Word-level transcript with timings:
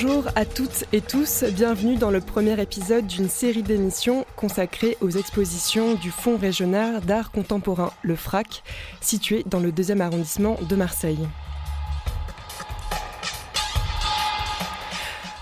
Bonjour 0.00 0.28
à 0.36 0.44
toutes 0.44 0.84
et 0.92 1.00
tous, 1.00 1.42
bienvenue 1.42 1.96
dans 1.96 2.12
le 2.12 2.20
premier 2.20 2.60
épisode 2.62 3.08
d'une 3.08 3.28
série 3.28 3.64
d'émissions 3.64 4.24
consacrée 4.36 4.96
aux 5.00 5.10
expositions 5.10 5.94
du 5.94 6.12
Fonds 6.12 6.36
régional 6.36 7.00
d'art 7.00 7.32
contemporain, 7.32 7.90
le 8.02 8.14
FRAC, 8.14 8.62
situé 9.00 9.42
dans 9.44 9.58
le 9.58 9.72
deuxième 9.72 10.00
arrondissement 10.00 10.56
de 10.68 10.76
Marseille. 10.76 11.26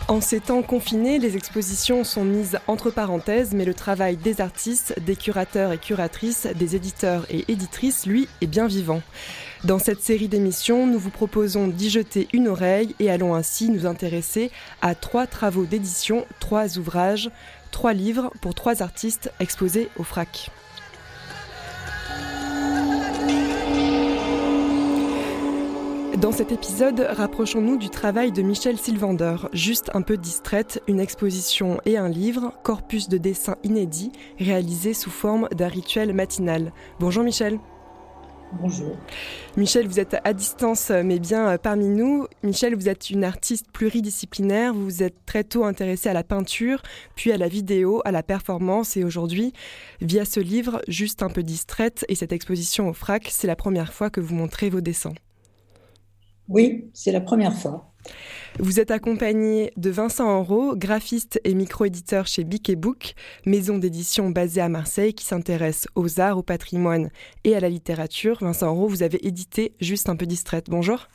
En 0.08 0.22
ces 0.22 0.40
temps 0.40 0.62
confinés, 0.62 1.18
les 1.18 1.36
expositions 1.36 2.02
sont 2.02 2.24
mises 2.24 2.58
entre 2.66 2.90
parenthèses, 2.90 3.52
mais 3.52 3.64
le 3.64 3.74
travail 3.74 4.16
des 4.16 4.40
artistes, 4.40 4.94
des 5.00 5.16
curateurs 5.16 5.72
et 5.72 5.78
curatrices, 5.78 6.46
des 6.54 6.76
éditeurs 6.76 7.26
et 7.28 7.44
éditrices, 7.48 8.06
lui, 8.06 8.26
est 8.40 8.46
bien 8.46 8.68
vivant. 8.68 9.02
Dans 9.66 9.80
cette 9.80 10.00
série 10.00 10.28
d'émissions, 10.28 10.86
nous 10.86 11.00
vous 11.00 11.10
proposons 11.10 11.66
d'y 11.66 11.90
jeter 11.90 12.28
une 12.32 12.46
oreille 12.46 12.94
et 13.00 13.10
allons 13.10 13.34
ainsi 13.34 13.68
nous 13.68 13.84
intéresser 13.84 14.52
à 14.80 14.94
trois 14.94 15.26
travaux 15.26 15.64
d'édition, 15.64 16.24
trois 16.38 16.78
ouvrages, 16.78 17.32
trois 17.72 17.92
livres 17.92 18.30
pour 18.40 18.54
trois 18.54 18.80
artistes 18.80 19.32
exposés 19.40 19.88
au 19.96 20.04
FRAC. 20.04 20.50
Dans 26.16 26.32
cet 26.32 26.52
épisode, 26.52 27.00
rapprochons-nous 27.00 27.76
du 27.76 27.90
travail 27.90 28.30
de 28.30 28.42
Michel 28.42 28.78
Sylvander, 28.78 29.48
juste 29.52 29.90
un 29.94 30.02
peu 30.02 30.16
distraite, 30.16 30.80
une 30.86 31.00
exposition 31.00 31.80
et 31.84 31.98
un 31.98 32.08
livre, 32.08 32.52
corpus 32.62 33.08
de 33.08 33.18
dessins 33.18 33.56
inédits, 33.64 34.12
réalisé 34.38 34.94
sous 34.94 35.10
forme 35.10 35.48
d'un 35.50 35.68
rituel 35.68 36.14
matinal. 36.14 36.72
Bonjour 37.00 37.24
Michel. 37.24 37.58
Bonjour. 38.52 38.96
Michel, 39.56 39.88
vous 39.88 39.98
êtes 39.98 40.16
à 40.22 40.32
distance, 40.32 40.90
mais 40.90 41.18
bien 41.18 41.48
euh, 41.48 41.58
parmi 41.58 41.88
nous. 41.88 42.26
Michel, 42.42 42.76
vous 42.76 42.88
êtes 42.88 43.10
une 43.10 43.24
artiste 43.24 43.66
pluridisciplinaire. 43.72 44.72
Vous 44.72 44.84
vous 44.84 45.02
êtes 45.02 45.26
très 45.26 45.42
tôt 45.42 45.64
intéressée 45.64 46.08
à 46.08 46.12
la 46.12 46.22
peinture, 46.22 46.82
puis 47.16 47.32
à 47.32 47.38
la 47.38 47.48
vidéo, 47.48 48.02
à 48.04 48.12
la 48.12 48.22
performance. 48.22 48.96
Et 48.96 49.04
aujourd'hui, 49.04 49.52
via 50.00 50.24
ce 50.24 50.38
livre, 50.38 50.80
juste 50.86 51.22
un 51.22 51.28
peu 51.28 51.42
distraite, 51.42 52.04
et 52.08 52.14
cette 52.14 52.32
exposition 52.32 52.88
au 52.88 52.92
FRAC, 52.92 53.28
c'est 53.30 53.48
la 53.48 53.56
première 53.56 53.92
fois 53.92 54.10
que 54.10 54.20
vous 54.20 54.34
montrez 54.34 54.70
vos 54.70 54.80
dessins. 54.80 55.14
Oui, 56.48 56.90
c'est 56.94 57.12
la 57.12 57.20
première 57.20 57.54
fois. 57.54 57.92
Vous 58.58 58.80
êtes 58.80 58.90
accompagné 58.90 59.70
de 59.76 59.90
Vincent 59.90 60.26
Enrault, 60.26 60.76
graphiste 60.76 61.38
et 61.44 61.52
micro-éditeur 61.52 62.26
chez 62.26 62.42
Bic 62.42 62.70
et 62.70 62.76
Book, 62.76 63.12
maison 63.44 63.76
d'édition 63.76 64.30
basée 64.30 64.62
à 64.62 64.70
Marseille 64.70 65.12
qui 65.12 65.26
s'intéresse 65.26 65.86
aux 65.94 66.20
arts, 66.20 66.38
au 66.38 66.42
patrimoine 66.42 67.10
et 67.44 67.54
à 67.54 67.60
la 67.60 67.68
littérature. 67.68 68.38
Vincent 68.40 68.68
Enrault, 68.68 68.88
vous 68.88 69.02
avez 69.02 69.26
édité 69.26 69.72
Juste 69.78 70.08
un 70.08 70.16
peu 70.16 70.24
distraite. 70.24 70.70
Bonjour. 70.70 71.08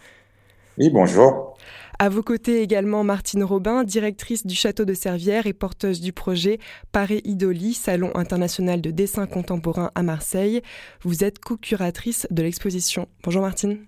Oui, 0.77 0.91
bonjour. 0.91 1.57
À 1.97 2.09
vos 2.09 2.21
côtés 2.21 2.61
également 2.61 3.03
Martine 3.03 3.43
Robin, 3.43 3.83
directrice 3.83 4.45
du 4.45 4.53
Château 4.53 4.85
de 4.85 4.93
Servières 4.93 5.47
et 5.47 5.53
porteuse 5.53 5.99
du 5.99 6.13
projet 6.13 6.59
Paré 6.91 7.21
Idoli, 7.23 7.73
Salon 7.73 8.11
international 8.13 8.81
de 8.81 8.91
dessin 8.91 9.25
contemporain 9.25 9.89
à 9.95 10.03
Marseille. 10.03 10.61
Vous 11.01 11.23
êtes 11.23 11.39
co-curatrice 11.39 12.27
de 12.29 12.43
l'exposition. 12.43 13.07
Bonjour 13.23 13.41
Martine. 13.41 13.79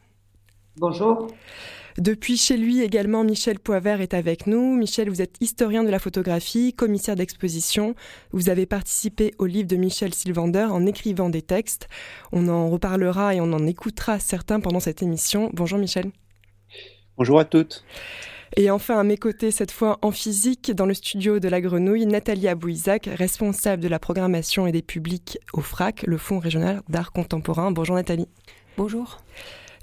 Bonjour. 0.77 1.27
Depuis 1.97 2.37
chez 2.37 2.57
lui 2.57 2.81
également, 2.81 3.23
Michel 3.23 3.59
Poivert 3.59 4.01
est 4.01 4.15
avec 4.15 4.47
nous. 4.47 4.75
Michel, 4.75 5.09
vous 5.09 5.21
êtes 5.21 5.35
historien 5.41 5.83
de 5.83 5.89
la 5.89 5.99
photographie, 5.99 6.73
commissaire 6.73 7.15
d'exposition. 7.15 7.93
Vous 8.31 8.49
avez 8.49 8.65
participé 8.65 9.33
au 9.37 9.45
livre 9.45 9.67
de 9.67 9.75
Michel 9.75 10.13
Sylvander 10.13 10.67
en 10.71 10.85
écrivant 10.87 11.29
des 11.29 11.43
textes. 11.43 11.87
On 12.31 12.47
en 12.47 12.69
reparlera 12.69 13.35
et 13.35 13.41
on 13.41 13.53
en 13.53 13.67
écoutera 13.67 14.19
certains 14.19 14.59
pendant 14.59 14.79
cette 14.79 15.03
émission. 15.03 15.51
Bonjour 15.53 15.77
Michel. 15.77 16.11
Bonjour 17.15 17.39
à 17.39 17.45
toutes. 17.45 17.83
Et 18.55 18.71
enfin, 18.71 18.99
à 18.99 19.03
mes 19.03 19.17
côtés, 19.17 19.51
cette 19.51 19.71
fois 19.71 19.99
en 20.01 20.11
physique, 20.11 20.71
dans 20.71 20.85
le 20.85 20.93
studio 20.93 21.39
de 21.39 21.47
la 21.47 21.61
Grenouille, 21.61 22.05
Nathalie 22.05 22.47
Abouizac, 22.47 23.09
responsable 23.11 23.81
de 23.81 23.87
la 23.87 23.99
programmation 23.99 24.67
et 24.67 24.71
des 24.71 24.83
publics 24.83 25.39
au 25.53 25.61
FRAC, 25.61 26.03
le 26.03 26.17
Fonds 26.17 26.39
régional 26.39 26.81
d'art 26.89 27.11
contemporain. 27.11 27.71
Bonjour 27.71 27.95
Nathalie. 27.95 28.27
Bonjour. 28.77 29.21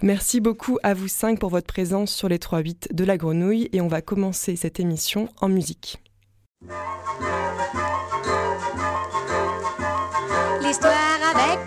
Merci 0.03 0.41
beaucoup 0.41 0.79
à 0.83 0.95
vous 0.95 1.09
cinq 1.09 1.39
pour 1.39 1.51
votre 1.51 1.67
présence 1.67 2.13
sur 2.13 2.29
les 2.29 2.39
3-8 2.39 2.95
de 2.95 3.05
la 3.05 3.19
Grenouille 3.19 3.69
et 3.73 3.81
on 3.81 3.89
va 3.89 4.01
commencer 4.01 4.57
cette 4.57 4.81
émission 4.81 5.29
en 5.41 5.49
musique. 5.49 6.01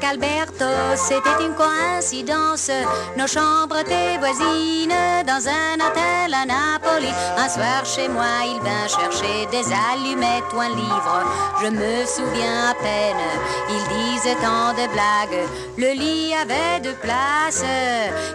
Alberto, 0.03 0.65
c'était 0.95 1.43
une 1.43 1.55
coïncidence. 1.55 2.69
Nos 3.17 3.27
chambres 3.27 3.77
étaient 3.77 4.17
voisines 4.17 4.93
dans 5.25 5.47
un 5.47 5.75
hôtel 5.75 6.33
à 6.33 6.45
Napoli. 6.45 7.07
Un 7.37 7.47
soir 7.47 7.85
chez 7.85 8.09
moi, 8.09 8.43
il 8.45 8.59
vint 8.61 8.87
chercher 8.87 9.45
des 9.51 9.65
allumettes 9.71 10.51
ou 10.53 10.59
un 10.59 10.69
livre. 10.69 11.23
Je 11.61 11.67
me 11.67 12.05
souviens 12.05 12.71
à 12.71 12.73
peine, 12.73 13.23
il 13.69 13.83
disait 13.95 14.35
tant 14.35 14.73
de 14.73 14.87
blagues. 14.91 15.47
Le 15.77 15.93
lit 15.93 16.33
avait 16.33 16.81
de 16.81 16.93
place, 16.95 17.63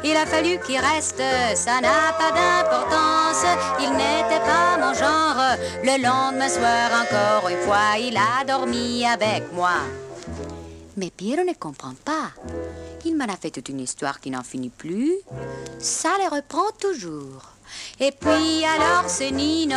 il 0.03 0.17
a 0.17 0.27
fallu 0.27 0.59
qu'il 0.67 0.81
reste. 0.81 1.23
Ça 1.55 1.81
n'a 1.81 2.13
pas 2.19 2.33
d'importance, 2.33 3.45
il 3.81 3.91
n'était 3.93 4.45
pas 4.45 4.79
mon 4.81 4.95
genre. 4.95 5.57
Le 5.85 6.03
lendemain 6.03 6.49
soir, 6.49 6.91
encore 7.03 7.51
une 7.51 7.59
fois, 7.59 7.99
il 7.99 8.17
a 8.17 8.45
dormi 8.45 9.05
avec 9.07 9.53
moi. 9.53 9.81
Mais 10.99 11.11
Piero 11.11 11.45
ne 11.45 11.53
comprend 11.53 11.95
pas. 12.05 12.33
Il 13.05 13.17
m'en 13.17 13.27
a 13.27 13.37
fait 13.37 13.51
toute 13.51 13.69
une 13.69 13.79
histoire 13.79 14.19
qui 14.21 14.33
n'en 14.33 14.43
finit 14.43 14.69
plus. 14.69 15.13
Ça 15.79 16.09
les 16.19 16.27
reprend 16.27 16.73
toujours. 16.81 17.53
Et 18.01 18.11
puis 18.11 18.65
alors 18.65 19.05
c'est 19.07 19.31
Nino 19.31 19.77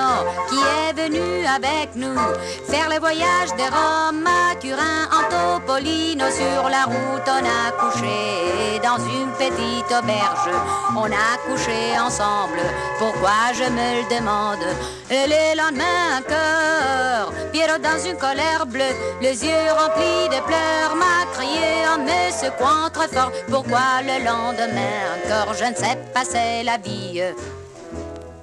qui 0.50 0.56
est 0.56 0.94
venu 0.94 1.46
avec 1.46 1.96
nous 1.96 2.18
faire 2.66 2.90
le 2.90 3.00
voyage 3.00 3.52
de 3.52 3.68
Rome 3.70 4.26
à 4.26 4.56
Turin 4.56 5.09
en 5.12 5.59
Topolino. 5.59 6.26
Sur 6.32 6.70
la 6.70 6.86
route 6.86 7.28
on 7.28 7.46
a 7.46 7.72
couché 7.74 8.80
dans 8.82 8.98
une 8.98 9.32
petite 9.34 9.92
auberge. 9.92 10.50
On 10.96 11.06
a 11.06 11.38
couché 11.46 12.00
ensemble, 12.00 12.62
pourquoi 12.98 13.53
je 13.53 13.70
me 13.70 14.02
le 14.02 14.16
demande. 14.16 14.66
Et 15.09 15.28
les 15.28 15.56
lendemains 15.56 16.20
encore, 16.20 17.31
Piero 17.64 17.78
dans 17.78 18.10
une 18.10 18.18
colère 18.18 18.66
bleue, 18.66 18.96
les 19.22 19.44
yeux 19.44 19.72
remplis 19.78 20.30
de 20.30 20.42
pleurs, 20.46 20.96
m'a 20.96 21.32
crié 21.32 21.86
en 21.94 22.00
me 22.00 22.32
secouant 22.32 22.90
très 22.92 23.08
fort. 23.08 23.32
Pourquoi 23.50 24.02
le 24.02 24.26
lendemain 24.26 24.90
encore, 25.16 25.53
je 25.53 25.66
ne 25.66 25.76
sais 25.76 25.97
pas, 26.12 26.26
c'est 26.26 26.64
la 26.64 26.78
vie. 26.78 27.22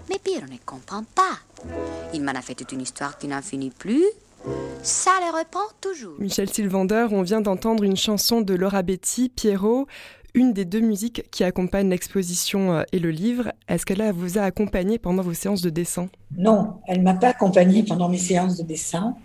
Mais 0.09 0.19
Piero 0.23 0.47
ne 0.47 0.59
comprend 0.65 1.03
pas. 1.17 1.39
Il 2.15 2.23
m'en 2.23 2.33
a 2.33 2.43
fait 2.43 2.55
toute 2.55 2.71
une 2.71 2.83
histoire 2.83 3.19
qui 3.19 3.27
n'en 3.27 3.43
finit 3.43 3.71
plus. 3.71 4.05
Ça 4.83 5.11
le 5.21 5.37
reprend 5.37 5.67
toujours. 5.81 6.15
Michel 6.21 6.49
Sylvander, 6.49 7.09
on 7.11 7.23
vient 7.23 7.41
d'entendre 7.41 7.83
une 7.83 7.97
chanson 7.97 8.41
de 8.41 8.55
Laura 8.55 8.83
Betty, 8.83 9.31
Pierrot, 9.31 9.89
une 10.39 10.53
des 10.53 10.65
deux 10.65 10.81
musiques 10.81 11.29
qui 11.33 11.43
accompagnent 11.43 11.91
l'exposition 11.91 12.73
euh, 12.73 12.83
et 12.93 13.01
le 13.01 13.11
livre. 13.11 13.53
Est-ce 13.69 13.85
qu'elle 13.85 14.03
vous 14.13 14.39
a 14.39 14.43
accompagné 14.43 14.99
pendant 14.99 15.23
vos 15.23 15.35
séances 15.35 15.63
de 15.63 15.71
dessin? 15.71 16.09
Non, 16.37 16.75
elle 16.87 17.03
m'a 17.03 17.15
pas 17.15 17.31
accompagnée 17.31 17.83
pendant 17.83 18.09
mes 18.09 18.19
séances 18.19 18.57
de 18.57 18.63
dessin, 18.63 19.17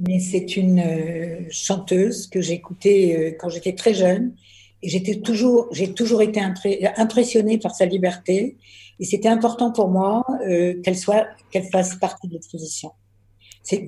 mais 0.00 0.18
c'est 0.18 0.56
une 0.56 0.80
euh, 0.80 1.46
chanteuse 1.50 2.26
que 2.26 2.40
j'écoutais 2.40 3.16
euh, 3.16 3.36
quand 3.38 3.48
j'étais 3.48 3.74
très 3.74 3.94
jeune. 3.94 4.34
Et 4.82 5.20
toujours, 5.20 5.68
j'ai 5.72 5.92
toujours 5.92 6.22
été 6.22 6.40
impressionnée 6.40 7.58
par 7.58 7.74
sa 7.74 7.84
liberté. 7.84 8.56
Et 9.00 9.04
c'était 9.04 9.28
important 9.28 9.72
pour 9.72 9.88
moi 9.88 10.24
qu'elle 10.84 10.96
soit, 10.96 11.26
qu'elle 11.50 11.64
fasse 11.64 11.96
partie 11.96 12.28
de 12.28 12.34
l'exposition. 12.34 12.92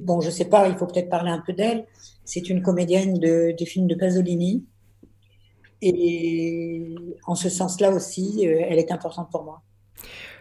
Bon, 0.03 0.21
je 0.21 0.31
sais 0.31 0.47
pas, 0.47 0.69
il 0.69 0.75
faut 0.75 0.87
peut-être 0.87 1.09
parler 1.09 1.31
un 1.31 1.43
peu 1.47 1.53
d'elle. 1.53 1.87
C'est 2.25 2.51
une 2.51 2.61
comédienne 2.61 3.15
de, 3.15 3.55
des 3.57 3.67
films 3.67 3.87
de 3.87 3.95
Pasolini. 3.95 4.65
Et 5.83 6.95
en 7.27 7.35
ce 7.35 7.49
sens-là 7.49 7.91
aussi, 7.91 8.47
euh, 8.47 8.61
elle 8.69 8.79
est 8.79 8.93
importante 8.93 9.31
pour 9.31 9.45
moi. 9.45 9.63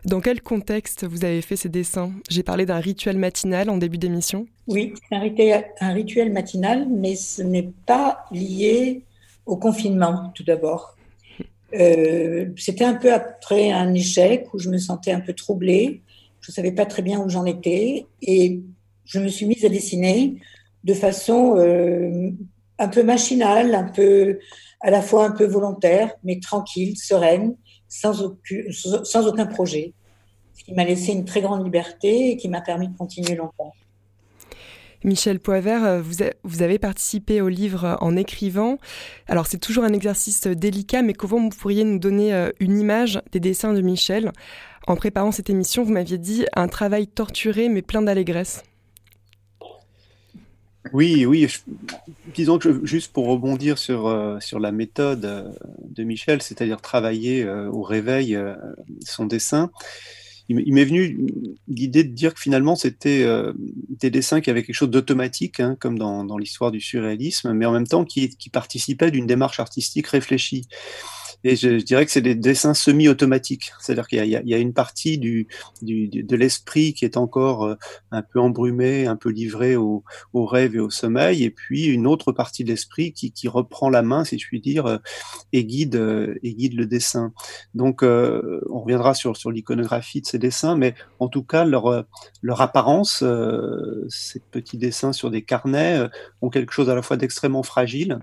Dans 0.05 0.21
quel 0.21 0.41
contexte 0.41 1.05
vous 1.05 1.25
avez 1.25 1.41
fait 1.41 1.57
ces 1.57 1.69
dessins? 1.69 2.11
J'ai 2.29 2.43
parlé 2.43 2.65
d'un 2.65 2.79
rituel 2.79 3.17
matinal 3.17 3.69
en 3.69 3.77
début 3.77 3.97
d'émission. 3.97 4.47
Oui, 4.67 4.93
c'est 5.09 5.15
un 5.15 5.19
rituel, 5.19 5.65
un 5.81 5.93
rituel 5.93 6.31
matinal, 6.31 6.87
mais 6.89 7.15
ce 7.15 7.41
n'est 7.41 7.69
pas 7.85 8.25
lié 8.31 9.03
au 9.45 9.57
confinement, 9.57 10.31
tout 10.35 10.43
d'abord. 10.43 10.95
Euh, 11.73 12.45
C'était 12.55 12.85
un 12.85 12.95
peu 12.95 13.13
après 13.13 13.71
un 13.71 13.93
échec 13.93 14.47
où 14.53 14.59
je 14.59 14.69
me 14.69 14.77
sentais 14.77 15.11
un 15.11 15.19
peu 15.19 15.33
troublée. 15.33 16.01
Je 16.41 16.51
ne 16.51 16.53
savais 16.53 16.71
pas 16.71 16.85
très 16.85 17.01
bien 17.01 17.19
où 17.19 17.29
j'en 17.29 17.45
étais. 17.45 18.05
Et 18.21 18.61
je 19.05 19.19
me 19.19 19.27
suis 19.27 19.45
mise 19.45 19.65
à 19.65 19.69
dessiner 19.69 20.35
de 20.85 20.93
façon 20.93 21.57
euh, 21.57 22.31
un 22.77 22.87
peu 22.87 23.03
machinale, 23.03 23.75
un 23.75 23.83
peu, 23.83 24.39
à 24.81 24.91
la 24.91 25.01
fois 25.01 25.25
un 25.25 25.31
peu 25.31 25.45
volontaire, 25.45 26.11
mais 26.23 26.39
tranquille, 26.39 26.97
sereine, 26.97 27.55
sans, 27.87 28.21
aucun, 28.23 29.45
projet. 29.45 29.93
Ce 30.53 30.63
qui 30.63 30.73
m'a 30.73 30.85
laissé 30.85 31.11
une 31.11 31.25
très 31.25 31.41
grande 31.41 31.63
liberté 31.63 32.31
et 32.31 32.37
qui 32.37 32.49
m'a 32.49 32.61
permis 32.61 32.87
de 32.87 32.97
continuer 32.97 33.35
longtemps. 33.35 33.73
Michel 35.03 35.39
Poivert, 35.39 35.85
euh, 35.85 36.01
vous, 36.01 36.15
vous, 36.43 36.61
avez 36.61 36.77
participé 36.77 37.39
au 37.39 37.47
livre 37.47 37.97
en 38.01 38.17
écrivant. 38.17 38.77
Alors 39.27 39.47
c'est 39.47 39.57
toujours 39.57 39.85
un 39.85 39.93
exercice 39.93 40.45
délicat, 40.45 41.01
mais 41.01 41.13
comment 41.13 41.39
vous 41.39 41.57
pourriez 41.57 41.85
nous 41.85 41.99
donner 41.99 42.33
euh, 42.33 42.49
une 42.59 42.77
image 42.77 43.21
des 43.31 43.39
dessins 43.39 43.73
de 43.73 43.79
Michel 43.79 44.33
En 44.87 44.97
préparant 44.97 45.31
cette 45.31 45.49
émission, 45.49 45.83
vous 45.83 45.93
m'aviez 45.93 46.17
dit 46.17 46.45
un 46.53 46.67
travail 46.67 47.07
torturé 47.07 47.69
mais 47.69 47.81
plein 47.81 48.01
d'allégresse. 48.01 48.63
Oui, 50.93 51.25
oui. 51.25 51.47
disons 52.33 52.57
que 52.57 52.85
juste 52.85 53.13
pour 53.13 53.27
rebondir 53.27 53.77
sur, 53.77 54.07
euh, 54.07 54.39
sur 54.39 54.59
la 54.59 54.71
méthode 54.71 55.55
de 55.83 56.03
Michel, 56.03 56.41
c'est-à-dire 56.41 56.81
travailler 56.81 57.47
au 57.47 57.83
réveil 57.83 58.37
son 59.05 59.25
dessin, 59.25 59.71
il 60.49 60.73
m'est 60.73 60.85
venu 60.85 61.27
l'idée 61.67 62.03
de 62.03 62.11
dire 62.11 62.33
que 62.33 62.41
finalement 62.41 62.75
c'était 62.75 63.23
euh, 63.23 63.53
des 63.89 64.09
dessins 64.09 64.41
qui 64.41 64.49
avaient 64.49 64.63
quelque 64.63 64.75
chose 64.75 64.89
d'automatique, 64.89 65.59
hein, 65.59 65.77
comme 65.79 65.99
dans, 65.99 66.23
dans 66.23 66.39
l'histoire 66.39 66.71
du 66.71 66.81
surréalisme, 66.81 67.53
mais 67.53 67.67
en 67.67 67.71
même 67.71 67.87
temps 67.87 68.03
qui, 68.03 68.29
qui 68.29 68.49
participaient 68.49 69.11
d'une 69.11 69.27
démarche 69.27 69.59
artistique 69.59 70.07
réfléchie. 70.07 70.67
Et 71.43 71.55
je, 71.55 71.79
je 71.79 71.85
dirais 71.85 72.05
que 72.05 72.11
c'est 72.11 72.21
des 72.21 72.35
dessins 72.35 72.73
semi-automatiques. 72.73 73.71
C'est-à-dire 73.79 74.07
qu'il 74.07 74.23
y, 74.25 74.29
y, 74.29 74.53
a 74.53 74.57
une 74.57 74.73
partie 74.73 75.17
du, 75.17 75.47
du 75.81 76.07
de 76.07 76.35
l'esprit 76.35 76.93
qui 76.93 77.05
est 77.05 77.17
encore 77.17 77.65
euh, 77.65 77.75
un 78.11 78.21
peu 78.21 78.39
embrumé, 78.39 79.07
un 79.07 79.15
peu 79.15 79.29
livré 79.29 79.75
au, 79.75 80.03
au, 80.33 80.45
rêve 80.45 80.75
et 80.75 80.79
au 80.79 80.89
sommeil, 80.89 81.43
et 81.43 81.49
puis 81.49 81.85
une 81.85 82.07
autre 82.07 82.31
partie 82.31 82.63
de 82.63 82.69
l'esprit 82.69 83.13
qui, 83.13 83.31
qui, 83.31 83.47
reprend 83.47 83.89
la 83.89 84.01
main, 84.01 84.23
si 84.23 84.37
je 84.37 84.47
puis 84.47 84.61
dire, 84.61 84.85
euh, 84.85 84.97
et 85.53 85.65
guide, 85.65 85.95
euh, 85.95 86.35
et 86.43 86.53
guide 86.53 86.75
le 86.75 86.85
dessin. 86.85 87.33
Donc, 87.73 88.03
euh, 88.03 88.61
on 88.69 88.81
reviendra 88.81 89.13
sur, 89.13 89.37
sur 89.37 89.51
l'iconographie 89.51 90.21
de 90.21 90.27
ces 90.27 90.39
dessins, 90.39 90.75
mais 90.75 90.95
en 91.19 91.27
tout 91.27 91.43
cas, 91.43 91.65
leur, 91.65 92.05
leur 92.41 92.61
apparence, 92.61 93.23
ces 94.09 94.39
petits 94.39 94.77
dessins 94.77 95.13
sur 95.13 95.31
des 95.31 95.43
carnets, 95.43 96.07
ont 96.41 96.49
quelque 96.49 96.71
chose 96.71 96.89
à 96.89 96.95
la 96.95 97.01
fois 97.01 97.17
d'extrêmement 97.17 97.63
fragile, 97.63 98.19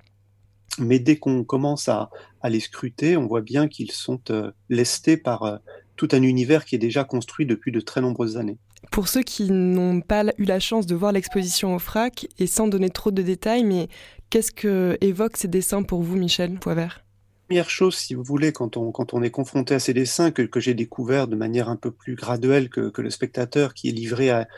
mais 0.78 0.98
dès 0.98 1.16
qu'on 1.16 1.44
commence 1.44 1.88
à, 1.88 2.10
à, 2.40 2.50
les 2.50 2.60
scruter, 2.60 3.16
on 3.16 3.26
voit 3.26 3.40
bien 3.40 3.68
qu'ils 3.68 3.92
sont 3.92 4.20
euh, 4.30 4.50
lestés 4.68 5.16
par 5.16 5.42
euh, 5.42 5.56
tout 5.96 6.08
un 6.12 6.22
univers 6.22 6.64
qui 6.64 6.74
est 6.74 6.78
déjà 6.78 7.04
construit 7.04 7.46
depuis 7.46 7.72
de 7.72 7.80
très 7.80 8.00
nombreuses 8.00 8.36
années. 8.36 8.58
Pour 8.90 9.08
ceux 9.08 9.22
qui 9.22 9.50
n'ont 9.50 10.00
pas 10.00 10.24
eu 10.38 10.44
la 10.44 10.60
chance 10.60 10.86
de 10.86 10.94
voir 10.94 11.12
l'exposition 11.12 11.74
au 11.74 11.78
FRAC, 11.78 12.28
et 12.38 12.46
sans 12.46 12.68
donner 12.68 12.90
trop 12.90 13.10
de 13.10 13.22
détails, 13.22 13.64
mais 13.64 13.88
qu'est-ce 14.30 14.52
que 14.52 14.96
évoquent 15.00 15.36
ces 15.36 15.48
dessins 15.48 15.82
pour 15.82 16.02
vous, 16.02 16.16
Michel 16.16 16.58
Poivert? 16.58 17.02
Première 17.48 17.70
chose, 17.70 17.94
si 17.94 18.14
vous 18.14 18.24
voulez, 18.24 18.52
quand 18.52 18.76
on, 18.76 18.90
quand 18.90 19.14
on 19.14 19.22
est 19.22 19.30
confronté 19.30 19.74
à 19.74 19.78
ces 19.78 19.94
dessins, 19.94 20.30
que, 20.30 20.42
que 20.42 20.60
j'ai 20.60 20.74
découvert 20.74 21.28
de 21.28 21.36
manière 21.36 21.68
un 21.68 21.76
peu 21.76 21.90
plus 21.90 22.16
graduelle 22.16 22.68
que, 22.68 22.90
que 22.90 23.02
le 23.02 23.10
spectateur 23.10 23.72
qui 23.72 23.88
est 23.88 23.92
livré 23.92 24.30
à, 24.30 24.48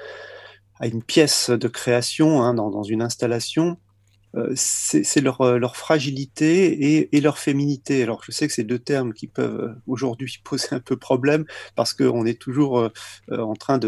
à 0.81 0.87
une 0.87 1.03
pièce 1.03 1.51
de 1.51 1.69
création 1.69 2.43
hein, 2.43 2.55
dans, 2.55 2.71
dans 2.71 2.83
une 2.83 3.03
installation, 3.03 3.77
c'est 4.55 5.21
leur, 5.21 5.41
euh, 5.41 5.59
leur, 5.59 5.77
fragilité 5.77 6.97
et, 6.97 7.17
et, 7.17 7.21
leur 7.21 7.39
féminité. 7.39 8.03
Alors 8.03 8.23
je 8.25 8.33
sais 8.33 8.47
que 8.47 8.53
c'est 8.53 8.65
deux 8.65 8.79
termes 8.79 9.13
qui 9.13 9.27
peuvent 9.27 9.61
euh, 9.61 9.75
aujourd'hui 9.87 10.39
poser 10.45 10.69
un 10.73 10.81
peu 10.81 10.97
problème 10.97 11.45
parce 11.77 11.95
qu'on 11.95 12.27
est 12.27 12.39
toujours 12.39 12.91
euh, 13.33 13.39
en 13.39 13.55
train 13.55 13.79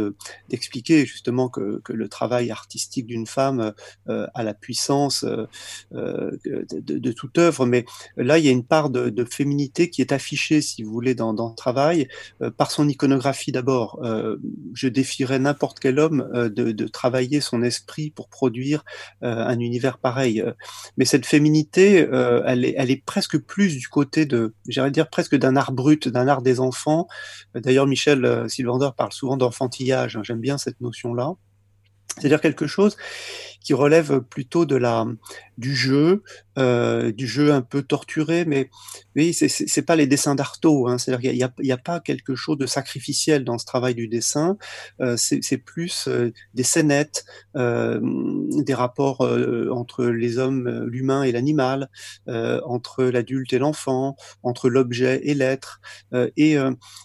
d'expliquer 0.48 1.06
justement 1.06 1.48
que, 1.48 1.80
que, 1.84 1.92
le 1.92 2.08
travail 2.08 2.50
artistique 2.50 3.06
d'une 3.06 3.26
femme 3.26 3.72
euh, 4.08 4.26
a 4.34 4.42
la 4.42 4.54
puissance 4.54 5.24
euh, 5.24 6.30
de, 6.44 6.98
de, 6.98 7.12
toute 7.12 7.38
œuvre, 7.38 7.66
mais 7.66 7.84
là 8.16 8.38
il 8.38 8.44
y 8.44 8.48
a 8.48 8.52
une 8.52 8.64
part 8.64 8.90
de, 8.90 9.10
de 9.10 9.24
féminité 9.24 9.90
qui 9.90 10.00
est 10.00 10.12
affichée, 10.12 10.60
si 10.60 10.82
vous 10.82 10.92
voulez, 10.92 11.14
dans, 11.14 11.34
dans 11.34 11.48
le 11.50 11.54
travail 11.54 12.08
par 12.56 12.70
son 12.70 12.88
iconographie 12.88 13.52
d'abord. 13.52 14.00
je 14.74 14.88
défierais 14.88 15.38
n'importe 15.38 15.80
quel 15.80 15.98
homme 15.98 16.28
de, 16.32 16.86
travailler 16.86 17.40
son 17.40 17.62
esprit 17.62 18.10
pour 18.10 18.28
produire 18.28 18.84
un 19.20 19.58
univers 19.58 19.98
pareil 19.98 20.29
euh, 20.38 20.52
mais 20.96 21.04
cette 21.04 21.26
féminité, 21.26 22.06
euh, 22.12 22.42
elle, 22.46 22.64
est, 22.64 23.02
presque 23.04 23.38
plus 23.38 23.76
du 23.76 23.88
côté 23.88 24.26
de, 24.26 24.54
j'allais 24.68 24.90
dire 24.90 25.08
presque 25.10 25.36
d'un 25.36 25.56
art 25.56 25.72
brut, 25.72 26.08
d'un 26.08 26.28
art 26.28 26.42
des 26.42 26.60
enfants. 26.60 27.08
D'ailleurs, 27.54 27.86
Michel 27.86 28.24
euh, 28.24 28.48
Sylvander 28.48 28.90
parle 28.96 29.12
souvent 29.12 29.36
d'enfantillage. 29.36 30.16
Hein, 30.16 30.22
j'aime 30.22 30.40
bien 30.40 30.58
cette 30.58 30.80
notion-là. 30.80 31.32
C'est-à-dire 32.18 32.40
quelque 32.40 32.66
chose 32.66 32.96
qui 33.60 33.74
relève 33.74 34.20
plutôt 34.20 34.66
de 34.66 34.76
la 34.76 35.06
du 35.60 35.76
jeu, 35.76 36.22
euh, 36.58 37.12
du 37.12 37.26
jeu 37.28 37.52
un 37.52 37.60
peu 37.60 37.82
torturé, 37.82 38.44
mais 38.46 38.70
oui, 39.14 39.34
c'est 39.34 39.82
pas 39.82 39.94
les 39.94 40.06
dessins 40.06 40.34
d'Artaud. 40.34 40.88
Hein, 40.88 40.96
C'est-à-dire 40.96 41.30
qu'il 41.30 41.66
n'y 41.66 41.72
a, 41.72 41.78
pas 41.78 42.00
quelque 42.00 42.34
chose 42.34 42.56
de 42.56 42.66
sacrificiel 42.66 43.44
dans 43.44 43.58
ce 43.58 43.66
travail 43.66 43.94
du 43.94 44.08
dessin. 44.08 44.56
Euh, 45.00 45.16
c'est 45.16 45.58
plus 45.58 46.08
euh, 46.08 46.32
des 46.54 46.62
scénettes, 46.62 47.24
des 47.54 48.74
rapports 48.74 49.20
entre 49.70 50.06
les 50.06 50.38
hommes, 50.38 50.86
l'humain 50.86 51.22
et 51.24 51.32
l'animal, 51.32 51.90
entre 52.26 53.04
l'adulte 53.04 53.52
et 53.52 53.58
l'enfant, 53.58 54.16
entre 54.42 54.70
l'objet 54.70 55.20
et 55.24 55.34
l'être. 55.34 55.80
et 56.36 56.56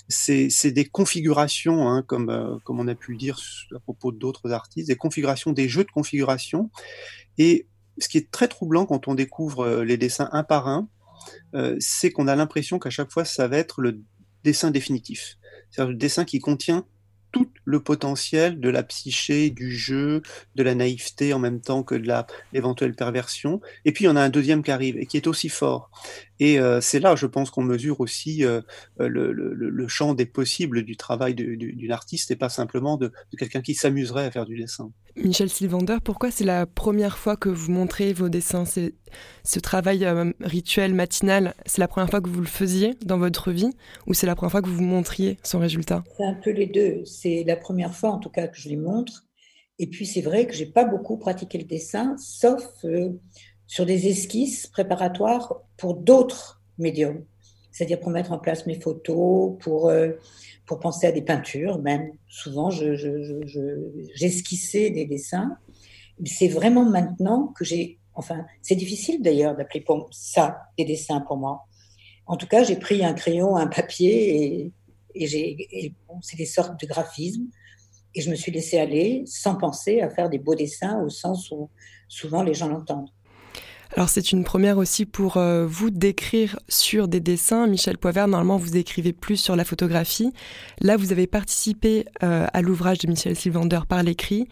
c'est 0.08 0.72
des 0.72 0.86
configurations, 0.86 1.90
hein, 1.90 2.04
comme 2.04 2.60
comme 2.64 2.80
on 2.80 2.88
a 2.88 2.96
pu 2.96 3.12
le 3.12 3.18
dire 3.18 3.38
à 3.76 3.80
propos 3.80 4.12
d'autres 4.12 4.52
artistes, 4.52 4.88
des 4.88 4.96
configurations, 4.96 5.52
des 5.52 5.68
jeux 5.68 5.84
de 5.84 5.92
configuration. 5.92 6.45
Et 7.38 7.68
ce 7.98 8.08
qui 8.08 8.18
est 8.18 8.32
très 8.32 8.48
troublant 8.48 8.86
quand 8.86 9.08
on 9.08 9.16
découvre 9.16 9.66
euh, 9.66 9.84
les 9.84 9.98
dessins 9.98 10.30
un 10.32 10.44
par 10.44 10.68
un, 10.68 10.88
euh, 11.54 11.76
c'est 11.80 12.12
qu'on 12.12 12.28
a 12.28 12.36
l'impression 12.36 12.80
qu'à 12.80 12.90
chaque 12.90 13.12
fois, 13.12 13.26
ça 13.26 13.48
va 13.48 13.58
être 13.58 13.82
le 13.82 14.02
dessin 14.44 14.72
définitif. 14.72 15.38
C'est-à-dire 15.70 15.92
le 15.92 15.98
dessin 15.98 16.26
qui 16.26 16.40
contient 16.40 16.86
tout 17.32 17.50
le 17.66 17.80
potentiel 17.80 18.60
de 18.60 18.70
la 18.70 18.84
psyché, 18.84 19.50
du 19.50 19.76
jeu, 19.76 20.22
de 20.56 20.64
la 20.64 20.76
naïveté 20.76 21.34
en 21.34 21.40
même 21.40 21.60
temps 21.60 21.84
que 21.84 21.96
de 21.96 22.08
l'éventuelle 22.54 22.96
perversion. 22.96 23.60
Et 23.84 23.92
puis, 23.92 24.06
il 24.06 24.08
y 24.08 24.10
en 24.10 24.16
a 24.16 24.22
un 24.22 24.30
deuxième 24.30 24.64
qui 24.64 24.72
arrive 24.72 24.98
et 24.98 25.06
qui 25.06 25.18
est 25.18 25.28
aussi 25.28 25.50
fort. 25.50 25.90
Et 26.40 26.60
euh, 26.60 26.82
c'est 26.82 27.00
là, 27.00 27.16
je 27.16 27.26
pense, 27.26 27.50
qu'on 27.50 27.64
mesure 27.64 28.00
aussi 28.02 28.44
euh, 28.44 28.62
euh, 29.00 29.08
le, 29.08 29.32
le, 29.32 29.54
le, 29.54 29.88
champ 29.88 30.14
des 30.14 30.26
possibles 30.26 30.84
du 30.84 30.98
travail 30.98 31.34
d'une 31.34 31.92
artiste 31.92 32.32
et 32.32 32.36
pas 32.36 32.50
simplement 32.50 32.98
de, 32.98 33.12
de 33.32 33.38
quelqu'un 33.38 33.62
qui 33.62 33.74
s'amuserait 33.74 34.26
à 34.26 34.32
faire 34.32 34.46
du 34.46 34.58
dessin. 34.58 34.92
Michel 35.16 35.50
Sylvander, 35.50 35.98
pourquoi 36.04 36.30
c'est 36.30 36.44
la 36.44 36.66
première 36.66 37.18
fois 37.18 37.38
que 37.38 37.48
vous 37.48 37.72
montrez 37.72 38.12
vos 38.12 38.28
dessins? 38.28 38.66
C'est 38.66 38.94
ce 39.46 39.60
travail 39.60 40.04
euh, 40.04 40.34
rituel 40.42 40.94
matinal, 40.94 41.54
c'est 41.66 41.80
la 41.80 41.88
première 41.88 42.10
fois 42.10 42.20
que 42.20 42.28
vous 42.28 42.42
le 42.42 42.48
faisiez 42.48 42.96
dans 43.06 43.18
votre 43.18 43.52
vie 43.52 43.70
ou 44.08 44.14
c'est 44.14 44.28
la 44.28 44.36
première 44.36 44.52
fois 44.52 44.62
que 44.62 44.68
vous 44.68 44.76
vous 44.76 44.84
montriez 44.84 45.38
son 45.42 45.60
résultat? 45.60 46.04
C'est 46.18 46.26
un 46.26 46.34
peu 46.34 46.52
les 46.52 46.66
deux. 46.66 47.06
C'est 47.06 47.46
la 47.48 47.55
première 47.56 47.96
fois, 47.96 48.12
en 48.12 48.20
tout 48.20 48.30
cas, 48.30 48.48
que 48.48 48.58
je 48.58 48.70
les 48.70 48.78
montre. 48.78 49.26
Et 49.80 49.88
puis 49.88 50.06
c'est 50.06 50.22
vrai 50.22 50.48
que 50.48 50.54
j'ai 50.54 50.66
pas 50.66 50.86
beaucoup 50.86 51.18
pratiqué 51.18 51.58
le 51.58 51.66
dessin, 51.66 52.16
sauf 52.18 52.64
euh, 52.86 53.10
sur 53.68 53.86
des 53.86 54.08
esquisses 54.08 54.68
préparatoires 54.68 55.62
pour 55.78 55.96
d'autres 55.96 56.62
médiums, 56.78 57.26
c'est-à-dire 57.72 58.00
pour 58.00 58.12
mettre 58.12 58.32
en 58.32 58.40
place 58.40 58.66
mes 58.68 58.80
photos, 58.80 59.58
pour, 59.60 59.90
euh, 59.90 60.14
pour 60.66 60.80
penser 60.80 61.08
à 61.08 61.12
des 61.12 61.22
peintures, 61.22 61.80
même 61.80 62.12
souvent 62.28 62.70
j'esquissais 62.70 63.36
je, 64.88 64.88
je, 64.88 64.90
je, 64.90 64.94
des 64.94 65.06
dessins. 65.06 65.58
C'est 66.26 66.48
vraiment 66.48 66.86
maintenant 66.86 67.48
que 67.48 67.66
j'ai, 67.66 68.00
enfin, 68.14 68.46
c'est 68.62 68.76
difficile 68.76 69.22
d'ailleurs 69.22 69.58
d'appeler 69.58 69.84
ça 70.12 70.62
des 70.78 70.86
dessins 70.86 71.20
pour 71.20 71.36
moi. 71.36 71.68
En 72.28 72.38
tout 72.38 72.48
cas, 72.48 72.64
j'ai 72.64 72.78
pris 72.78 73.04
un 73.04 73.14
crayon, 73.14 73.58
un 73.58 73.68
papier 73.68 74.46
et, 74.46 74.72
et 75.16 75.94
c'est 76.22 76.38
des 76.38 76.46
sortes 76.46 76.80
de 76.80 76.88
graphismes. 76.88 77.48
Et 78.14 78.22
je 78.22 78.30
me 78.30 78.36
suis 78.36 78.52
laissée 78.52 78.80
aller 78.80 79.24
sans 79.26 79.56
penser 79.56 80.02
à 80.02 80.10
faire 80.10 80.30
des 80.30 80.40
beaux 80.40 80.56
dessins 80.56 81.02
au 81.02 81.10
sens 81.10 81.52
où 81.52 81.70
souvent 82.08 82.44
les 82.44 82.54
gens 82.54 82.70
l'entendent. 82.70 83.10
Alors 83.96 84.10
c'est 84.10 84.32
une 84.32 84.44
première 84.44 84.78
aussi 84.78 85.06
pour 85.06 85.38
euh, 85.38 85.66
vous 85.66 85.90
d'écrire 85.90 86.60
sur 86.68 87.08
des 87.08 87.20
dessins. 87.20 87.68
Michel 87.68 87.98
Poivert, 87.98 88.28
normalement 88.28 88.58
vous 88.58 88.78
écrivez 88.78 89.14
plus 89.14 89.38
sur 89.38 89.56
la 89.56 89.64
photographie. 89.64 90.34
Là 90.82 90.98
vous 90.98 91.12
avez 91.12 91.28
participé 91.28 92.06
euh, 92.24 92.48
à 92.52 92.62
l'ouvrage 92.62 93.00
de 93.00 93.08
Michel 93.08 93.36
Sylvander 93.36 93.82
par 93.88 94.04
l'écrit. 94.04 94.48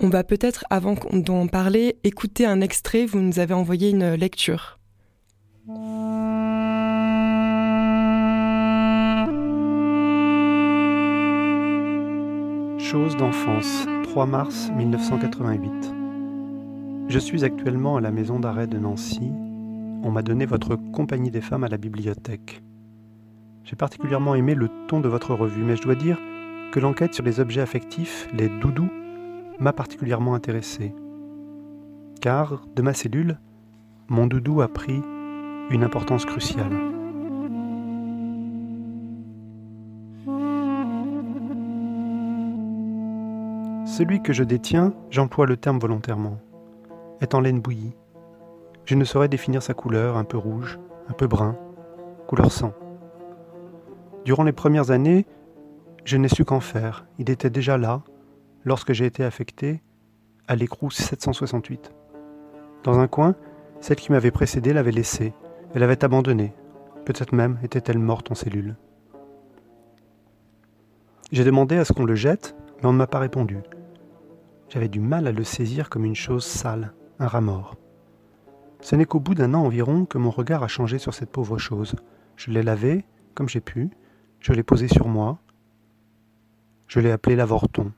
On 0.00 0.08
va 0.08 0.24
peut-être, 0.24 0.64
avant 0.68 0.94
d'en 1.12 1.46
parler, 1.46 1.96
écouter 2.04 2.44
un 2.44 2.60
extrait. 2.60 3.06
Vous 3.06 3.20
nous 3.20 3.38
avez 3.38 3.54
envoyé 3.54 3.90
une 3.90 4.14
lecture. 4.14 4.78
Chose 12.90 13.16
d'enfance, 13.16 13.84
3 14.04 14.26
mars 14.26 14.70
1988. 14.76 15.92
Je 17.08 17.18
suis 17.18 17.44
actuellement 17.44 17.96
à 17.96 18.00
la 18.00 18.12
maison 18.12 18.38
d'arrêt 18.38 18.68
de 18.68 18.78
Nancy. 18.78 19.32
On 20.04 20.12
m'a 20.12 20.22
donné 20.22 20.46
votre 20.46 20.76
Compagnie 20.76 21.32
des 21.32 21.40
femmes 21.40 21.64
à 21.64 21.68
la 21.68 21.78
bibliothèque. 21.78 22.62
J'ai 23.64 23.74
particulièrement 23.74 24.36
aimé 24.36 24.54
le 24.54 24.70
ton 24.86 25.00
de 25.00 25.08
votre 25.08 25.34
revue, 25.34 25.64
mais 25.64 25.74
je 25.74 25.82
dois 25.82 25.96
dire 25.96 26.20
que 26.70 26.78
l'enquête 26.78 27.12
sur 27.12 27.24
les 27.24 27.40
objets 27.40 27.60
affectifs, 27.60 28.28
les 28.32 28.48
doudous, 28.48 28.92
m'a 29.58 29.72
particulièrement 29.72 30.36
intéressé. 30.36 30.94
Car, 32.20 32.66
de 32.76 32.82
ma 32.82 32.94
cellule, 32.94 33.40
mon 34.06 34.28
doudou 34.28 34.60
a 34.60 34.68
pris 34.68 35.02
une 35.70 35.82
importance 35.82 36.24
cruciale. 36.24 36.95
Celui 43.96 44.20
que 44.20 44.34
je 44.34 44.44
détiens, 44.44 44.92
j'emploie 45.08 45.46
le 45.46 45.56
terme 45.56 45.78
volontairement, 45.78 46.38
est 47.22 47.34
en 47.34 47.40
laine 47.40 47.62
bouillie. 47.62 47.96
Je 48.84 48.94
ne 48.94 49.04
saurais 49.04 49.30
définir 49.30 49.62
sa 49.62 49.72
couleur, 49.72 50.18
un 50.18 50.24
peu 50.24 50.36
rouge, 50.36 50.78
un 51.08 51.14
peu 51.14 51.26
brun, 51.26 51.56
couleur 52.26 52.52
sang. 52.52 52.74
Durant 54.26 54.44
les 54.44 54.52
premières 54.52 54.90
années, 54.90 55.24
je 56.04 56.18
n'ai 56.18 56.28
su 56.28 56.44
qu'en 56.44 56.60
faire. 56.60 57.06
Il 57.18 57.30
était 57.30 57.48
déjà 57.48 57.78
là, 57.78 58.02
lorsque 58.66 58.92
j'ai 58.92 59.06
été 59.06 59.24
affecté, 59.24 59.82
à 60.46 60.56
l'écrou 60.56 60.90
768. 60.90 61.90
Dans 62.84 62.98
un 62.98 63.08
coin, 63.08 63.34
celle 63.80 63.96
qui 63.96 64.12
m'avait 64.12 64.30
précédé 64.30 64.74
l'avait 64.74 64.92
laissé. 64.92 65.32
Elle 65.74 65.82
avait 65.82 66.04
abandonné. 66.04 66.52
Peut-être 67.06 67.32
même 67.32 67.58
était-elle 67.62 67.98
morte 67.98 68.30
en 68.30 68.34
cellule. 68.34 68.76
J'ai 71.32 71.44
demandé 71.44 71.78
à 71.78 71.86
ce 71.86 71.94
qu'on 71.94 72.04
le 72.04 72.14
jette, 72.14 72.54
mais 72.82 72.90
on 72.90 72.92
ne 72.92 72.98
m'a 72.98 73.06
pas 73.06 73.20
répondu. 73.20 73.62
J'avais 74.68 74.88
du 74.88 75.00
mal 75.00 75.26
à 75.26 75.32
le 75.32 75.44
saisir 75.44 75.88
comme 75.88 76.04
une 76.04 76.16
chose 76.16 76.44
sale, 76.44 76.92
un 77.18 77.28
rat 77.28 77.40
mort. 77.40 77.76
Ce 78.80 78.96
n'est 78.96 79.06
qu'au 79.06 79.20
bout 79.20 79.34
d'un 79.34 79.54
an 79.54 79.64
environ 79.64 80.04
que 80.04 80.18
mon 80.18 80.30
regard 80.30 80.62
a 80.62 80.68
changé 80.68 80.98
sur 80.98 81.14
cette 81.14 81.30
pauvre 81.30 81.58
chose. 81.58 81.94
Je 82.36 82.50
l'ai 82.50 82.62
lavé, 82.62 83.04
comme 83.34 83.48
j'ai 83.48 83.60
pu, 83.60 83.90
je 84.40 84.52
l'ai 84.52 84.62
posé 84.62 84.88
sur 84.88 85.08
moi, 85.08 85.38
je 86.88 87.00
l'ai 87.00 87.10
appelé 87.10 87.36
l'avorton. 87.36 87.92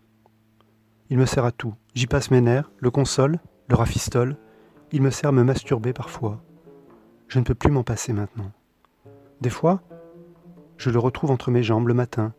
Il 1.10 1.18
me 1.18 1.26
sert 1.26 1.44
à 1.44 1.52
tout. 1.52 1.74
J'y 1.94 2.06
passe 2.06 2.30
mes 2.30 2.40
nerfs, 2.40 2.70
le 2.78 2.90
console, 2.90 3.38
le 3.68 3.74
rafistole. 3.74 4.36
Il 4.92 5.02
me 5.02 5.10
sert 5.10 5.30
à 5.30 5.32
me 5.32 5.44
masturber 5.44 5.92
parfois. 5.92 6.42
Je 7.28 7.38
ne 7.38 7.44
peux 7.44 7.54
plus 7.54 7.70
m'en 7.70 7.82
passer 7.82 8.12
maintenant. 8.12 8.50
Des 9.40 9.50
fois, 9.50 9.82
je 10.76 10.90
le 10.90 10.98
retrouve 10.98 11.30
entre 11.30 11.50
mes 11.50 11.62
jambes 11.62 11.88
le 11.88 11.94
matin, 11.94 12.32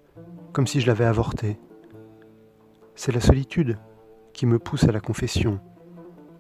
comme 0.54 0.68
si 0.68 0.82
je 0.82 0.88
l'avais 0.88 1.06
avorté. 1.06 1.60
C'est 2.96 3.12
la 3.12 3.22
solitude 3.22 3.78
qui 4.40 4.46
me 4.46 4.58
pousse 4.58 4.86
à 4.86 4.94
la 4.94 5.02
confession. 5.02 5.60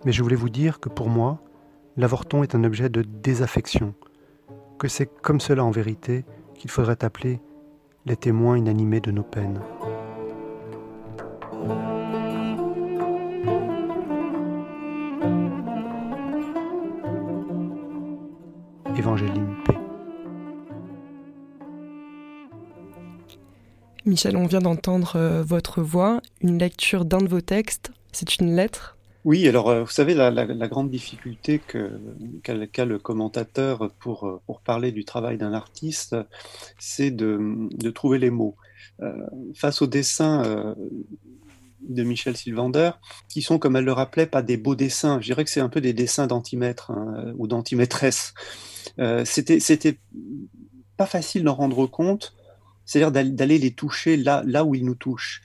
Mais 0.06 0.13
je 0.13 0.24
voulais 0.24 0.38
vous 0.38 0.48
dire 0.48 0.79
que 0.79 0.88
pour 0.88 1.10
moi, 1.10 1.41
l'avorton 1.98 2.44
est 2.44 2.56
un 2.56 2.63
objet 2.63 2.88
de 2.88 3.01
désaffection, 3.01 3.94
que 4.77 4.88
c'est 4.88 5.08
comme 5.22 5.41
cela 5.41 5.65
en 5.65 5.70
vérité 5.70 6.24
qu'il 6.53 6.72
faudrait 6.72 7.03
appeler 7.03 7.41
les 8.06 8.15
témoins 8.15 8.58
inanimés 8.58 9.01
de 9.01 9.12
nos 9.12 9.24
peines. 9.24 9.60
Évangéline 18.96 19.56
P. 19.65 19.78
Michel, 24.06 24.38
on 24.38 24.46
vient 24.46 24.60
d'entendre 24.60 25.15
euh, 25.15 25.44
votre 25.44 25.82
voix, 25.82 26.22
une 26.41 26.58
lecture 26.58 27.06
d'un 27.06 27.20
de 27.20 27.27
vos 27.27 27.41
textes. 27.41 27.91
C'est 28.12 28.38
une 28.38 28.56
lettre 28.56 28.98
Oui, 29.25 29.48
alors 29.48 29.70
euh, 29.70 29.84
vous 29.84 29.89
savez, 29.89 30.13
la, 30.13 30.32
grande 30.68 30.89
difficulté 30.89 31.60
qu'a 31.60 32.86
le 32.86 32.98
commentateur 32.98 33.91
pour, 34.00 34.27
euh, 34.27 34.41
pour 34.46 34.62
parler 34.62 34.91
du 34.91 35.03
travail 35.03 35.38
d'un 35.38 35.53
artiste, 35.53 36.15
c'est 36.79 37.12
de, 37.12 37.89
trouver 37.94 38.20
les 38.20 38.29
mots. 38.29 38.56
face 39.53 39.82
au 39.82 39.88
dessin 39.88 40.75
de 41.82 42.03
Michel 42.03 42.36
Sylvander, 42.36 42.91
qui 43.29 43.41
sont, 43.41 43.60
comme 43.60 43.75
elle 43.75 43.86
le 43.86 43.94
rappelait, 43.94 44.25
pas 44.25 44.41
des 44.41 44.58
beaux 44.58 44.75
dessins. 44.75 45.20
Je 45.22 45.27
dirais 45.27 45.44
que 45.44 45.50
c'est 45.50 45.62
un 45.62 45.70
peu 45.70 45.82
des 45.82 45.94
dessins 45.94 46.27
d'antimètres 46.27 46.91
hein, 46.91 47.34
ou 47.38 47.48
d'antimaîtresse. 47.48 48.34
C'était, 49.25 49.60
c'était 49.60 50.00
pas 50.98 51.06
facile 51.06 51.44
d'en 51.44 51.56
rendre 51.56 51.86
compte 51.88 52.34
c'est-à-dire 52.89 53.12
d'aller 53.12 53.60
les 53.60 53.69
toucher 53.69 54.17
là, 54.17 54.65
où 54.65 54.74
ils 54.74 54.84
nous 54.84 54.96
touchent. 54.96 55.43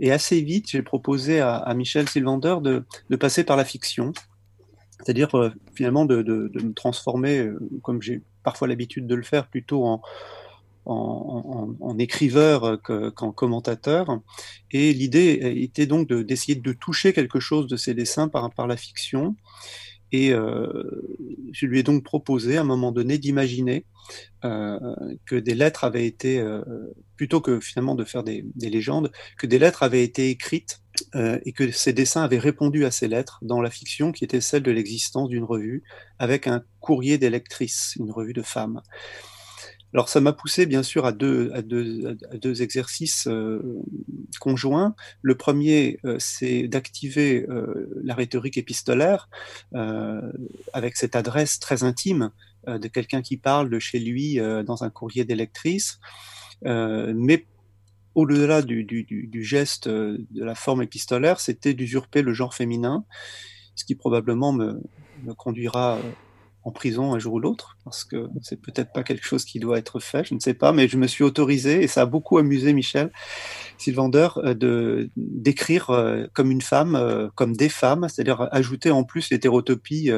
Et 0.00 0.10
assez 0.10 0.40
vite, 0.40 0.70
j'ai 0.70 0.82
proposé 0.82 1.40
à, 1.40 1.72
Michel 1.76 2.08
Sylvander 2.08 2.56
de, 2.60 3.16
passer 3.16 3.44
par 3.44 3.56
la 3.56 3.64
fiction, 3.64 4.12
c'est-à-dire 4.98 5.32
euh, 5.38 5.52
finalement 5.72 6.04
de, 6.04 6.50
me 6.52 6.72
transformer, 6.72 7.38
euh, 7.38 7.60
comme 7.84 8.02
j'ai 8.02 8.22
parfois 8.42 8.66
l'habitude 8.66 9.06
de 9.06 9.14
le 9.14 9.22
faire, 9.22 9.46
plutôt 9.46 9.84
en, 9.84 10.02
en, 10.84 11.96
écriveur 12.00 12.82
qu'en 12.82 13.30
commentateur. 13.30 14.18
Et 14.72 14.92
l'idée 14.92 15.38
était 15.62 15.86
donc 15.86 16.08
d'essayer 16.08 16.56
de, 16.56 16.72
toucher 16.72 17.12
quelque 17.12 17.38
chose 17.38 17.68
de 17.68 17.76
ces 17.76 17.94
dessins 17.94 18.26
par 18.26 18.66
la 18.66 18.76
fiction. 18.76 19.36
Et 20.12 20.32
euh, 20.32 20.66
je 21.52 21.66
lui 21.66 21.80
ai 21.80 21.82
donc 21.82 22.04
proposé 22.04 22.56
à 22.56 22.62
un 22.62 22.64
moment 22.64 22.92
donné 22.92 23.18
d'imaginer 23.18 23.84
euh, 24.44 24.78
que 25.26 25.36
des 25.36 25.54
lettres 25.54 25.84
avaient 25.84 26.06
été, 26.06 26.40
euh, 26.40 26.62
plutôt 27.16 27.40
que 27.40 27.60
finalement 27.60 27.94
de 27.94 28.04
faire 28.04 28.24
des, 28.24 28.44
des, 28.54 28.70
légendes, 28.70 29.12
que 29.38 29.46
des 29.46 29.58
lettres 29.58 29.82
avaient 29.82 30.04
été 30.04 30.30
écrites 30.30 30.80
et 31.14 31.52
que 31.52 31.70
ces 31.70 31.92
dessins 31.92 32.24
avaient 32.24 32.38
répondu 32.38 32.84
à 32.84 32.90
ces 32.90 33.08
lettres 33.08 33.38
dans 33.42 33.62
la 33.62 33.70
fiction 33.70 34.12
qui 34.12 34.24
était 34.24 34.40
celle 34.40 34.62
de 34.62 34.70
l'existence 34.70 35.28
d'une 35.28 35.44
revue 35.44 35.82
avec 36.18 36.46
un 36.46 36.62
courrier 36.80 37.16
des 37.16 37.30
lectrices, 37.30 37.96
une 37.98 38.10
revue 38.10 38.32
de 38.32 38.42
femmes. 38.42 38.82
Alors 39.92 40.08
ça 40.08 40.20
m'a 40.20 40.32
poussé 40.32 40.66
bien 40.66 40.82
sûr 40.82 41.04
à 41.04 41.12
deux, 41.12 41.52
exercices 42.62 43.26
euh, 43.26 43.82
conjoints. 44.38 44.94
Le 45.22 45.34
premier, 45.34 45.98
euh, 46.04 46.16
c'est 46.18 46.68
d'activer 46.68 47.44
euh, 47.48 47.90
la 48.02 48.14
rhétorique 48.14 48.56
épistolaire 48.56 49.28
avec 50.72 50.96
cette 50.96 51.16
adresse 51.16 51.58
très 51.58 51.82
intime 51.82 52.30
de 52.66 52.88
quelqu'un 52.88 53.22
qui 53.22 53.36
parle 53.36 53.70
de 53.70 53.78
chez 53.78 53.98
lui 53.98 54.38
dans 54.66 54.84
un 54.84 54.90
courrier 54.90 55.24
d'électrice. 55.24 55.98
mais 56.62 57.46
au-delà 58.14 58.62
du, 58.62 59.42
geste 59.42 59.88
de 59.88 60.44
la 60.44 60.54
forme 60.54 60.82
épistolaire, 60.82 61.40
c'était 61.40 61.74
d'usurper 61.74 62.22
le 62.22 62.34
genre 62.34 62.54
féminin, 62.54 63.04
ce 63.74 63.84
qui 63.84 63.94
probablement 63.94 64.52
me, 64.52 64.82
me 65.24 65.34
conduira 65.34 65.98
en 66.62 66.72
prison 66.72 67.14
un 67.14 67.18
jour 67.18 67.34
ou 67.34 67.40
l'autre, 67.40 67.78
parce 67.84 68.04
que 68.04 68.28
c'est 68.42 68.60
peut-être 68.60 68.92
pas 68.92 69.02
quelque 69.02 69.24
chose 69.24 69.44
qui 69.44 69.60
doit 69.60 69.78
être 69.78 69.98
fait, 69.98 70.24
je 70.24 70.34
ne 70.34 70.40
sais 70.40 70.54
pas, 70.54 70.72
mais 70.72 70.88
je 70.88 70.98
me 70.98 71.06
suis 71.06 71.24
autorisé, 71.24 71.82
et 71.82 71.86
ça 71.86 72.02
a 72.02 72.06
beaucoup 72.06 72.38
amusé 72.38 72.72
Michel 72.72 73.10
Sylvander, 73.78 74.28
euh, 74.36 74.54
de 74.54 75.10
d'écrire 75.16 75.90
euh, 75.90 76.26
comme 76.34 76.50
une 76.50 76.60
femme, 76.60 76.94
euh, 76.94 77.28
comme 77.34 77.56
des 77.56 77.68
femmes, 77.68 78.06
c'est-à-dire 78.08 78.48
ajouter 78.52 78.90
en 78.90 79.04
plus 79.04 79.30
l'hétérotopie 79.30 80.10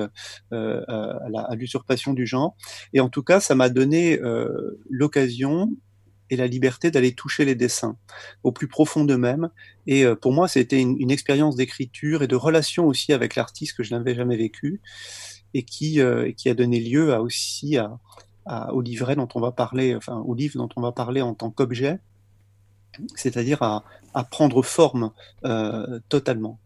à 0.51 1.55
l'usurpation 1.55 2.13
du 2.13 2.27
genre. 2.27 2.57
Et 2.93 3.01
en 3.01 3.09
tout 3.09 3.23
cas, 3.23 3.41
ça 3.41 3.55
m'a 3.55 3.69
donné 3.69 4.19
l'occasion 4.91 5.71
et 6.31 6.37
la 6.37 6.47
liberté 6.47 6.91
d'aller 6.91 7.13
toucher 7.13 7.45
les 7.45 7.55
dessins 7.55 7.97
au 8.43 8.53
plus 8.53 8.69
profond 8.69 9.05
d'eux-mêmes. 9.05 9.51
Et 9.87 10.05
pour 10.21 10.33
moi, 10.33 10.49
c'était 10.49 10.81
une, 10.81 10.97
une 10.99 11.11
expérience 11.11 11.57
d'écriture 11.57 12.23
et 12.23 12.27
de 12.27 12.37
relation 12.37 12.87
aussi 12.87 13.13
avec 13.13 13.37
l'artiste 13.37 13.77
que 13.77 13.83
je 13.83 13.95
n'avais 13.95 14.15
jamais 14.15 14.37
vécu 14.37 14.81
et 15.54 15.62
qui, 15.62 16.00
euh, 16.00 16.32
qui 16.32 16.49
a 16.49 16.54
donné 16.54 16.80
lieu 16.80 17.12
à 17.12 17.23
aussi 17.23 17.76
à, 17.76 17.99
à, 18.47 18.73
au 18.73 18.80
livret 18.80 19.16
dont 19.16 19.28
on 19.35 19.40
va 19.40 19.52
parler, 19.52 19.94
enfin 19.94 20.18
au 20.26 20.35
livre 20.35 20.56
dont 20.56 20.68
on 20.76 20.80
va 20.80 20.92
parler 20.92 21.23
en 21.23 21.35
tant 21.35 21.50
qu'objet, 21.50 21.99
c'est-à-dire 23.14 23.62
à, 23.62 23.85
à, 24.14 24.25
prendre 24.25 24.62
forme 24.62 25.12
euh, 25.44 26.00
totalement. 26.09 26.59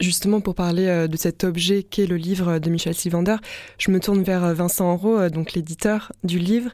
Justement, 0.00 0.40
pour 0.40 0.54
parler 0.54 0.86
euh, 0.86 1.08
de 1.08 1.16
cet 1.16 1.44
objet 1.44 1.82
qu'est 1.82 2.06
le 2.06 2.16
livre 2.16 2.58
de 2.58 2.70
Michel 2.70 2.94
Sylvander, 2.94 3.36
je 3.78 3.90
me 3.90 4.00
tourne 4.00 4.22
vers 4.22 4.54
Vincent 4.54 4.90
Enro, 4.90 5.28
donc 5.28 5.52
l'éditeur 5.52 6.12
du 6.24 6.38
livre. 6.38 6.70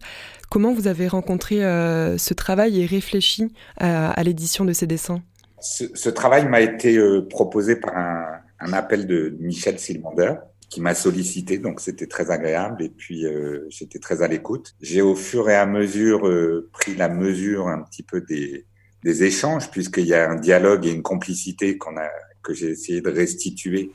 Comment 0.49 0.73
vous 0.73 0.87
avez 0.87 1.09
rencontré 1.09 1.57
ce 1.57 2.35
travail 2.35 2.81
et 2.81 2.87
réfléchi 2.87 3.53
à, 3.79 4.13
à 4.13 4.23
l'édition 4.23 4.65
de 4.65 4.73
ces 4.73 4.87
dessins? 4.87 5.23
Ce, 5.59 5.85
ce, 5.95 6.09
travail 6.09 6.47
m'a 6.47 6.61
été 6.61 7.01
proposé 7.29 7.75
par 7.75 7.97
un, 7.97 8.27
un, 8.61 8.73
appel 8.73 9.09
de 9.09 9.37
Michel 9.41 9.81
Sylvander, 9.81 10.35
qui 10.69 10.81
m'a 10.81 10.95
sollicité, 10.95 11.59
donc 11.59 11.81
c'était 11.81 12.07
très 12.07 12.31
agréable 12.31 12.83
et 12.83 12.89
puis 12.89 13.25
euh, 13.25 13.67
j'étais 13.69 13.99
très 13.99 14.23
à 14.23 14.29
l'écoute. 14.29 14.75
J'ai 14.81 15.01
au 15.01 15.15
fur 15.15 15.49
et 15.49 15.55
à 15.55 15.67
mesure 15.67 16.27
euh, 16.27 16.69
pris 16.73 16.95
la 16.95 17.09
mesure 17.09 17.69
un 17.69 17.83
petit 17.83 18.03
peu 18.03 18.21
des, 18.21 18.67
des 19.05 19.25
échanges 19.25 19.71
puisqu'il 19.71 20.07
y 20.07 20.15
a 20.15 20.29
un 20.29 20.37
dialogue 20.37 20.87
et 20.87 20.91
une 20.91 21.03
complicité 21.03 21.79
qu'on 21.79 21.97
a 21.97 22.09
que 22.43 22.53
j'ai 22.53 22.71
essayé 22.71 23.01
de 23.01 23.11
restituer 23.11 23.93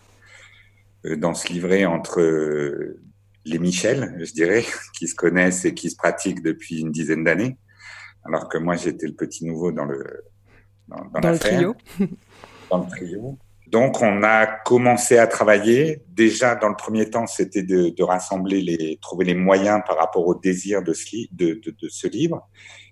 euh, 1.05 1.17
dans 1.17 1.33
ce 1.33 1.51
livret 1.51 1.85
entre 1.85 2.21
les 3.43 3.59
Michel, 3.59 4.15
je 4.19 4.31
dirais, 4.31 4.63
qui 4.97 5.07
se 5.07 5.15
connaissent 5.15 5.65
et 5.65 5.73
qui 5.73 5.89
se 5.89 5.97
pratiquent 5.97 6.41
depuis 6.41 6.79
une 6.79 6.91
dizaine 6.91 7.25
d'années, 7.25 7.57
alors 8.23 8.47
que 8.47 8.57
moi 8.57 8.77
j'étais 8.77 9.07
le 9.07 9.15
petit 9.15 9.45
nouveau 9.45 9.71
dans 9.71 9.85
le 9.85 10.23
dans, 10.87 11.03
dans 11.21 11.31
le 11.31 11.39
trio. 11.39 11.75
dans 12.69 12.83
le 12.83 12.89
trio. 12.89 13.37
Donc, 13.71 14.01
on 14.01 14.21
a 14.21 14.45
commencé 14.47 15.17
à 15.17 15.27
travailler. 15.27 16.01
Déjà, 16.09 16.55
dans 16.55 16.67
le 16.67 16.75
premier 16.75 17.09
temps, 17.09 17.25
c'était 17.25 17.63
de, 17.63 17.89
de, 17.89 18.03
rassembler 18.03 18.61
les, 18.61 18.99
trouver 19.01 19.23
les 19.23 19.33
moyens 19.33 19.79
par 19.87 19.97
rapport 19.97 20.27
au 20.27 20.35
désir 20.35 20.83
de 20.83 20.91
ce, 20.91 21.05
de, 21.31 21.53
de, 21.53 21.71
de 21.81 21.87
ce 21.87 22.07
livre, 22.09 22.49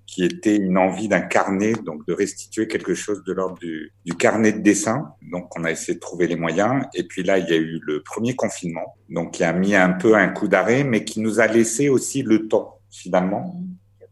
qui 0.07 0.23
était 0.23 0.55
une 0.55 0.77
envie 0.77 1.09
d'incarner, 1.09 1.73
donc 1.73 2.07
de 2.07 2.13
restituer 2.13 2.67
quelque 2.67 2.93
chose 2.93 3.25
de 3.25 3.33
l'ordre 3.33 3.59
du, 3.59 3.91
du, 4.05 4.13
carnet 4.13 4.53
de 4.53 4.59
dessin. 4.59 5.13
Donc, 5.21 5.51
on 5.59 5.65
a 5.65 5.71
essayé 5.71 5.95
de 5.95 5.99
trouver 5.99 6.27
les 6.27 6.37
moyens. 6.37 6.85
Et 6.93 7.03
puis 7.03 7.23
là, 7.23 7.39
il 7.39 7.49
y 7.49 7.53
a 7.53 7.57
eu 7.57 7.81
le 7.85 8.01
premier 8.01 8.37
confinement, 8.37 8.95
donc 9.09 9.33
qui 9.33 9.43
a 9.43 9.51
mis 9.51 9.75
un 9.75 9.91
peu 9.91 10.15
un 10.15 10.29
coup 10.29 10.47
d'arrêt, 10.47 10.85
mais 10.85 11.03
qui 11.03 11.19
nous 11.19 11.41
a 11.41 11.47
laissé 11.47 11.89
aussi 11.89 12.23
le 12.23 12.47
temps, 12.47 12.79
finalement, 12.89 13.61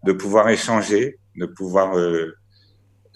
de 0.03 0.11
pouvoir 0.11 0.49
échanger, 0.49 1.17
de 1.37 1.45
pouvoir 1.45 1.97
euh, 1.97 2.35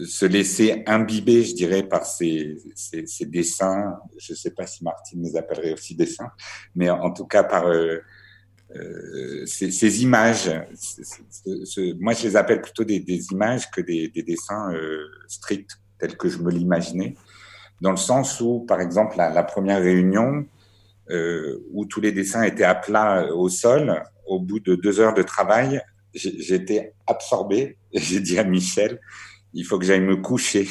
se 0.06 0.26
laisser 0.26 0.84
imbiber, 0.88 1.44
je 1.44 1.56
dirais, 1.56 1.84
par 1.84 2.06
ces, 2.06 2.58
ces, 2.76 3.06
ces 3.06 3.26
dessins. 3.26 4.00
Je 4.18 4.34
ne 4.34 4.38
sais 4.38 4.52
pas 4.52 4.68
si 4.68 4.84
Martine 4.84 5.24
les 5.24 5.36
appellerait 5.36 5.74
aussi 5.74 5.96
dessins, 5.96 6.32
mais 6.76 6.90
en 6.90 7.12
tout 7.12 7.26
cas 7.26 7.44
par 7.44 7.68
euh, 7.68 8.00
euh, 8.76 9.46
ces, 9.46 9.72
ces, 9.72 10.04
images. 10.04 10.50
moi, 12.00 12.14
je 12.14 12.24
les 12.24 12.36
appelle 12.36 12.62
plutôt 12.62 12.84
des, 12.84 13.00
des 13.00 13.32
images 13.32 13.70
que 13.70 13.82
des, 13.82 14.08
des 14.08 14.24
dessins 14.24 14.74
euh, 14.74 15.08
stricts, 15.28 15.72
tels 16.00 16.16
que 16.16 16.30
je 16.30 16.38
me 16.38 16.52
l'imaginais, 16.52 17.16
dans 17.82 17.92
le 17.92 17.98
sens 17.98 18.40
où, 18.40 18.62
par 18.62 18.80
exemple, 18.80 19.18
la, 19.18 19.30
la 19.30 19.44
première 19.44 19.82
réunion, 19.82 20.46
euh, 21.10 21.60
où 21.72 21.86
tous 21.86 22.00
les 22.00 22.12
dessins 22.12 22.44
étaient 22.44 22.64
à 22.64 22.76
plat 22.76 23.28
au 23.34 23.50
sol, 23.50 24.02
au 24.26 24.40
bout 24.40 24.60
de 24.62 24.76
deux 24.76 25.00
heures 25.00 25.14
de 25.14 25.24
travail, 25.24 25.82
j'étais 26.14 26.94
absorbé. 27.08 27.78
J'ai 27.94 28.22
dit 28.22 28.40
à 28.40 28.46
Michel, 28.46 29.02
il 29.54 29.66
faut 29.66 29.80
que 29.80 29.86
j'aille 29.86 30.02
me 30.02 30.18
coucher. 30.18 30.68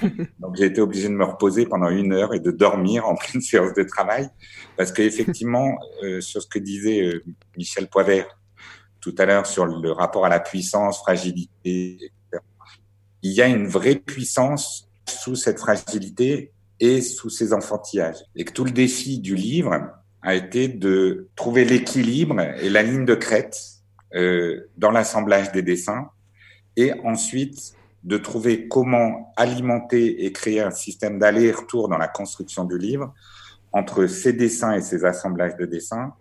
Donc 0.38 0.56
j'ai 0.56 0.66
été 0.66 0.80
obligé 0.80 1.08
de 1.08 1.14
me 1.14 1.24
reposer 1.24 1.66
pendant 1.66 1.90
une 1.90 2.12
heure 2.12 2.34
et 2.34 2.40
de 2.40 2.50
dormir 2.50 3.06
en 3.06 3.14
pleine 3.16 3.42
séance 3.42 3.74
de 3.74 3.82
travail, 3.82 4.28
parce 4.76 4.92
qu'effectivement, 4.92 5.78
euh, 6.02 6.20
sur 6.20 6.42
ce 6.42 6.46
que 6.46 6.58
disait 6.58 7.02
euh, 7.02 7.24
Michel 7.56 7.88
Poivert 7.88 8.38
tout 9.00 9.14
à 9.18 9.24
l'heure 9.24 9.46
sur 9.46 9.64
le 9.64 9.92
rapport 9.92 10.26
à 10.26 10.28
la 10.28 10.40
puissance, 10.40 10.98
fragilité, 10.98 11.94
etc., 11.94 12.42
il 13.22 13.32
y 13.32 13.42
a 13.42 13.46
une 13.46 13.66
vraie 13.66 13.96
puissance 13.96 14.88
sous 15.06 15.36
cette 15.36 15.58
fragilité 15.58 16.52
et 16.80 17.02
sous 17.02 17.28
ces 17.28 17.52
enfantillages. 17.52 18.24
Et 18.34 18.44
que 18.44 18.52
tout 18.52 18.64
le 18.64 18.70
défi 18.70 19.18
du 19.20 19.34
livre 19.34 19.90
a 20.22 20.34
été 20.34 20.68
de 20.68 21.28
trouver 21.36 21.64
l'équilibre 21.64 22.40
et 22.40 22.70
la 22.70 22.82
ligne 22.82 23.04
de 23.04 23.14
crête 23.14 23.58
euh, 24.14 24.68
dans 24.76 24.90
l'assemblage 24.90 25.52
des 25.52 25.62
dessins 25.62 26.10
et 26.76 26.92
ensuite 27.04 27.74
de 28.04 28.16
trouver 28.16 28.68
comment 28.68 29.32
alimenter 29.36 30.24
et 30.24 30.32
créer 30.32 30.60
un 30.60 30.70
système 30.70 31.18
d'aller-retour 31.18 31.88
dans 31.88 31.98
la 31.98 32.08
construction 32.08 32.64
du 32.64 32.78
livre 32.78 33.14
entre 33.72 34.06
ces 34.06 34.32
dessins 34.32 34.72
et 34.72 34.80
ces 34.80 35.04
assemblages 35.04 35.56
de 35.56 35.66
dessins 35.66 36.12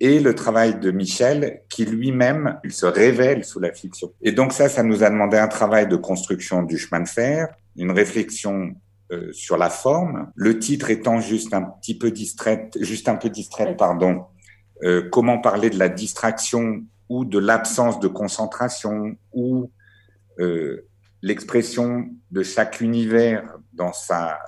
et 0.00 0.20
le 0.20 0.34
travail 0.34 0.78
de 0.78 0.90
Michel 0.90 1.62
qui 1.68 1.84
lui-même 1.84 2.58
il 2.64 2.72
se 2.72 2.86
révèle 2.86 3.44
sous 3.44 3.60
la 3.60 3.72
fiction. 3.72 4.12
Et 4.22 4.32
donc 4.32 4.52
ça, 4.52 4.68
ça 4.68 4.82
nous 4.82 5.02
a 5.02 5.10
demandé 5.10 5.36
un 5.36 5.48
travail 5.48 5.86
de 5.88 5.96
construction 5.96 6.62
du 6.62 6.78
chemin 6.78 7.00
de 7.02 7.08
fer, 7.08 7.48
une 7.76 7.90
réflexion 7.90 8.74
euh, 9.12 9.32
sur 9.32 9.56
la 9.56 9.70
forme, 9.70 10.30
le 10.34 10.58
titre 10.58 10.90
étant 10.90 11.20
juste 11.20 11.54
un 11.54 11.62
petit 11.62 11.96
peu 11.96 12.10
distrait, 12.10 12.70
juste 12.80 13.08
un 13.08 13.16
peu 13.16 13.28
distrait, 13.28 13.76
pardon. 13.76 14.24
Euh, 14.82 15.08
comment 15.10 15.38
parler 15.38 15.70
de 15.70 15.78
la 15.78 15.88
distraction 15.88 16.82
ou 17.08 17.24
de 17.24 17.38
l'absence 17.38 18.00
de 18.00 18.08
concentration 18.08 19.16
ou 19.32 19.70
euh, 20.40 20.86
l'expression 21.24 22.06
de 22.30 22.42
chaque 22.42 22.82
univers 22.82 23.56
dans 23.72 23.94
sa, 23.94 24.38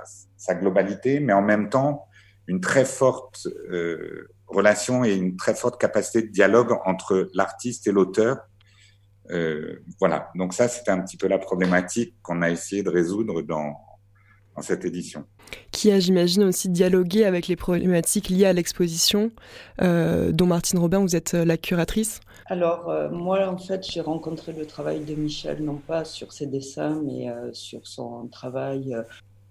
globalité, 0.61 1.19
mais 1.19 1.33
en 1.33 1.43
même 1.43 1.71
temps 1.71 2.07
une 2.47 2.61
très 2.61 2.85
forte 2.85 3.49
euh, 3.73 4.29
relation 4.47 5.03
et 5.03 5.15
une 5.15 5.37
très 5.37 5.55
forte 5.55 5.81
capacité 5.81 6.23
de 6.23 6.31
dialogue 6.31 6.77
entre 6.85 7.29
l'artiste 7.35 7.89
et 7.89 7.93
l'auteur. 7.93 8.37
Euh, 9.31 9.83
voilà, 9.99 10.31
donc 10.37 10.53
ça 10.53 10.69
c'était 10.69 10.93
un 10.93 11.01
petit 11.01 11.17
peu 11.17 11.27
la 11.27 11.39
problématique 11.39 12.15
qu'on 12.23 12.43
a 12.43 12.51
essayé 12.51 12.85
de 12.85 12.91
résoudre 12.91 13.43
dans, 13.43 13.75
dans 14.55 14.63
cette 14.63 14.85
édition. 14.85 15.25
Qui 15.73 15.91
a, 15.91 15.99
j'imagine, 15.99 16.45
aussi 16.45 16.69
dialogué 16.69 17.25
avec 17.25 17.49
les 17.49 17.57
problématiques 17.57 18.29
liées 18.29 18.47
à 18.47 18.53
l'exposition, 18.53 19.33
euh, 19.81 20.31
dont 20.31 20.47
Martine 20.47 20.79
Robin, 20.79 21.01
vous 21.01 21.17
êtes 21.17 21.33
la 21.33 21.57
curatrice. 21.57 22.21
Alors, 22.49 22.89
euh, 22.91 23.11
moi, 23.11 23.49
en 23.49 23.59
fait, 23.59 23.85
j'ai 23.91 24.01
rencontré 24.01 24.53
le 24.53 24.67
travail 24.67 25.01
de 25.01 25.15
Michel, 25.15 25.65
non 25.65 25.81
pas 25.85 26.05
sur 26.05 26.33
ses 26.33 26.47
dessins, 26.47 27.03
mais 27.05 27.29
euh, 27.29 27.53
sur 27.53 27.87
son 27.87 28.29
travail 28.29 28.95
euh, 28.95 29.03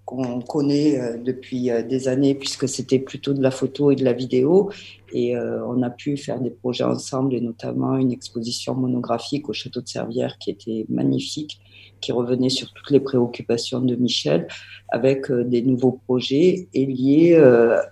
qu'on 0.05 0.39
connaît 0.39 0.99
euh, 0.99 1.17
depuis 1.17 1.71
euh, 1.71 1.83
des 1.83 2.07
années, 2.07 2.35
puisque 2.35 2.69
c'était 2.69 2.99
plutôt 2.99 3.33
de 3.33 3.41
la 3.41 3.51
photo 3.51 3.91
et 3.91 3.95
de 3.95 4.05
la 4.05 4.13
vidéo. 4.13 4.71
Et 5.11 5.35
euh, 5.35 5.65
on 5.65 5.81
a 5.81 5.89
pu 5.89 6.15
faire 6.15 6.39
des 6.39 6.51
projets 6.51 6.85
ensemble, 6.85 7.33
et 7.33 7.41
notamment 7.41 7.97
une 7.97 8.13
exposition 8.13 8.75
monographique 8.75 9.49
au 9.49 9.53
Château 9.53 9.81
de 9.81 9.89
Servières 9.89 10.37
qui 10.37 10.51
était 10.51 10.85
magnifique, 10.87 11.59
qui 11.99 12.13
revenait 12.13 12.49
sur 12.49 12.71
toutes 12.71 12.91
les 12.91 12.99
préoccupations 13.01 13.81
de 13.81 13.95
Michel, 13.95 14.47
avec 14.89 15.31
des 15.31 15.63
nouveaux 15.63 15.99
projets 16.05 16.69
et 16.73 16.85
liés 16.85 17.41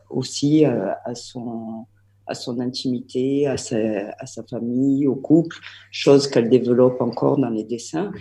aussi 0.09 0.65
à 0.65 1.15
son 1.15 1.85
à 2.33 2.35
son 2.35 2.59
intimité, 2.59 3.45
à 3.45 3.57
sa, 3.57 4.43
famille, 4.49 5.05
au 5.05 5.15
couple, 5.15 5.57
chose 5.91 6.27
qu'elle 6.27 6.49
développe 6.49 6.99
encore 6.99 7.37
dans 7.37 7.53
les 7.59 7.63
dessins. 7.63 8.11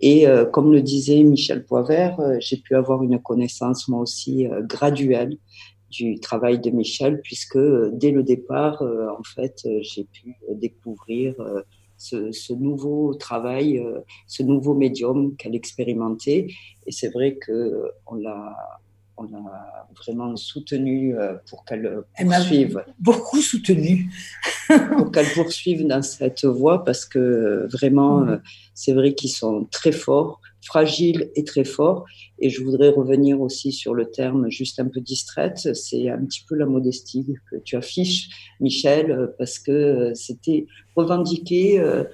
Et 0.00 0.26
euh, 0.26 0.44
comme 0.44 0.72
le 0.72 0.82
disait 0.82 1.22
Michel 1.22 1.64
Poivert, 1.64 2.18
euh, 2.18 2.36
j'ai 2.40 2.56
pu 2.56 2.74
avoir 2.74 3.04
une 3.04 3.20
connaissance 3.20 3.86
moi 3.86 4.00
aussi 4.00 4.34
euh, 4.46 4.62
graduelle 4.74 5.36
du 5.88 6.18
travail 6.18 6.58
de 6.58 6.70
Michel, 6.70 7.20
puisque 7.22 7.58
dès 7.92 8.10
le 8.10 8.22
départ, 8.22 8.80
en 8.82 9.24
fait, 9.34 9.56
j'ai 9.80 10.04
pu 10.04 10.36
découvrir 10.64 11.34
ce, 11.96 12.30
ce, 12.30 12.52
nouveau 12.52 13.14
travail, 13.14 13.84
ce 14.28 14.44
nouveau 14.44 14.74
médium 14.74 15.34
qu'elle 15.34 15.56
expérimentait. 15.56 16.46
Et 16.86 16.92
c'est 16.92 17.08
vrai 17.08 17.34
que 17.44 17.90
on 18.06 18.14
l'a 18.14 18.56
on 19.20 19.46
a 19.46 19.88
vraiment 19.96 20.36
soutenu 20.36 21.16
euh, 21.16 21.34
pour 21.48 21.64
qu'elle 21.64 22.02
poursuive. 22.18 22.84
beaucoup 22.98 23.40
soutenu. 23.40 24.10
pour 24.96 25.10
qu'elle 25.10 25.28
poursuive 25.34 25.86
dans 25.86 26.02
cette 26.02 26.44
voie 26.44 26.84
parce 26.84 27.04
que 27.04 27.66
vraiment, 27.70 28.20
mmh. 28.20 28.42
c'est 28.74 28.92
vrai 28.92 29.14
qu'ils 29.14 29.32
sont 29.32 29.66
très 29.70 29.92
forts, 29.92 30.40
fragiles 30.62 31.30
et 31.34 31.44
très 31.44 31.64
forts. 31.64 32.04
Et 32.38 32.50
je 32.50 32.62
voudrais 32.62 32.88
revenir 32.88 33.40
aussi 33.40 33.72
sur 33.72 33.94
le 33.94 34.10
terme 34.10 34.50
juste 34.50 34.80
un 34.80 34.88
peu 34.88 35.00
distraite. 35.00 35.74
C'est 35.74 36.08
un 36.08 36.24
petit 36.24 36.44
peu 36.48 36.54
la 36.54 36.66
modestie 36.66 37.34
que 37.50 37.56
tu 37.56 37.76
affiches, 37.76 38.28
Michel, 38.60 39.32
parce 39.38 39.58
que 39.58 40.12
c'était 40.14 40.66
revendiquer 40.96 41.80
euh, 41.80 42.04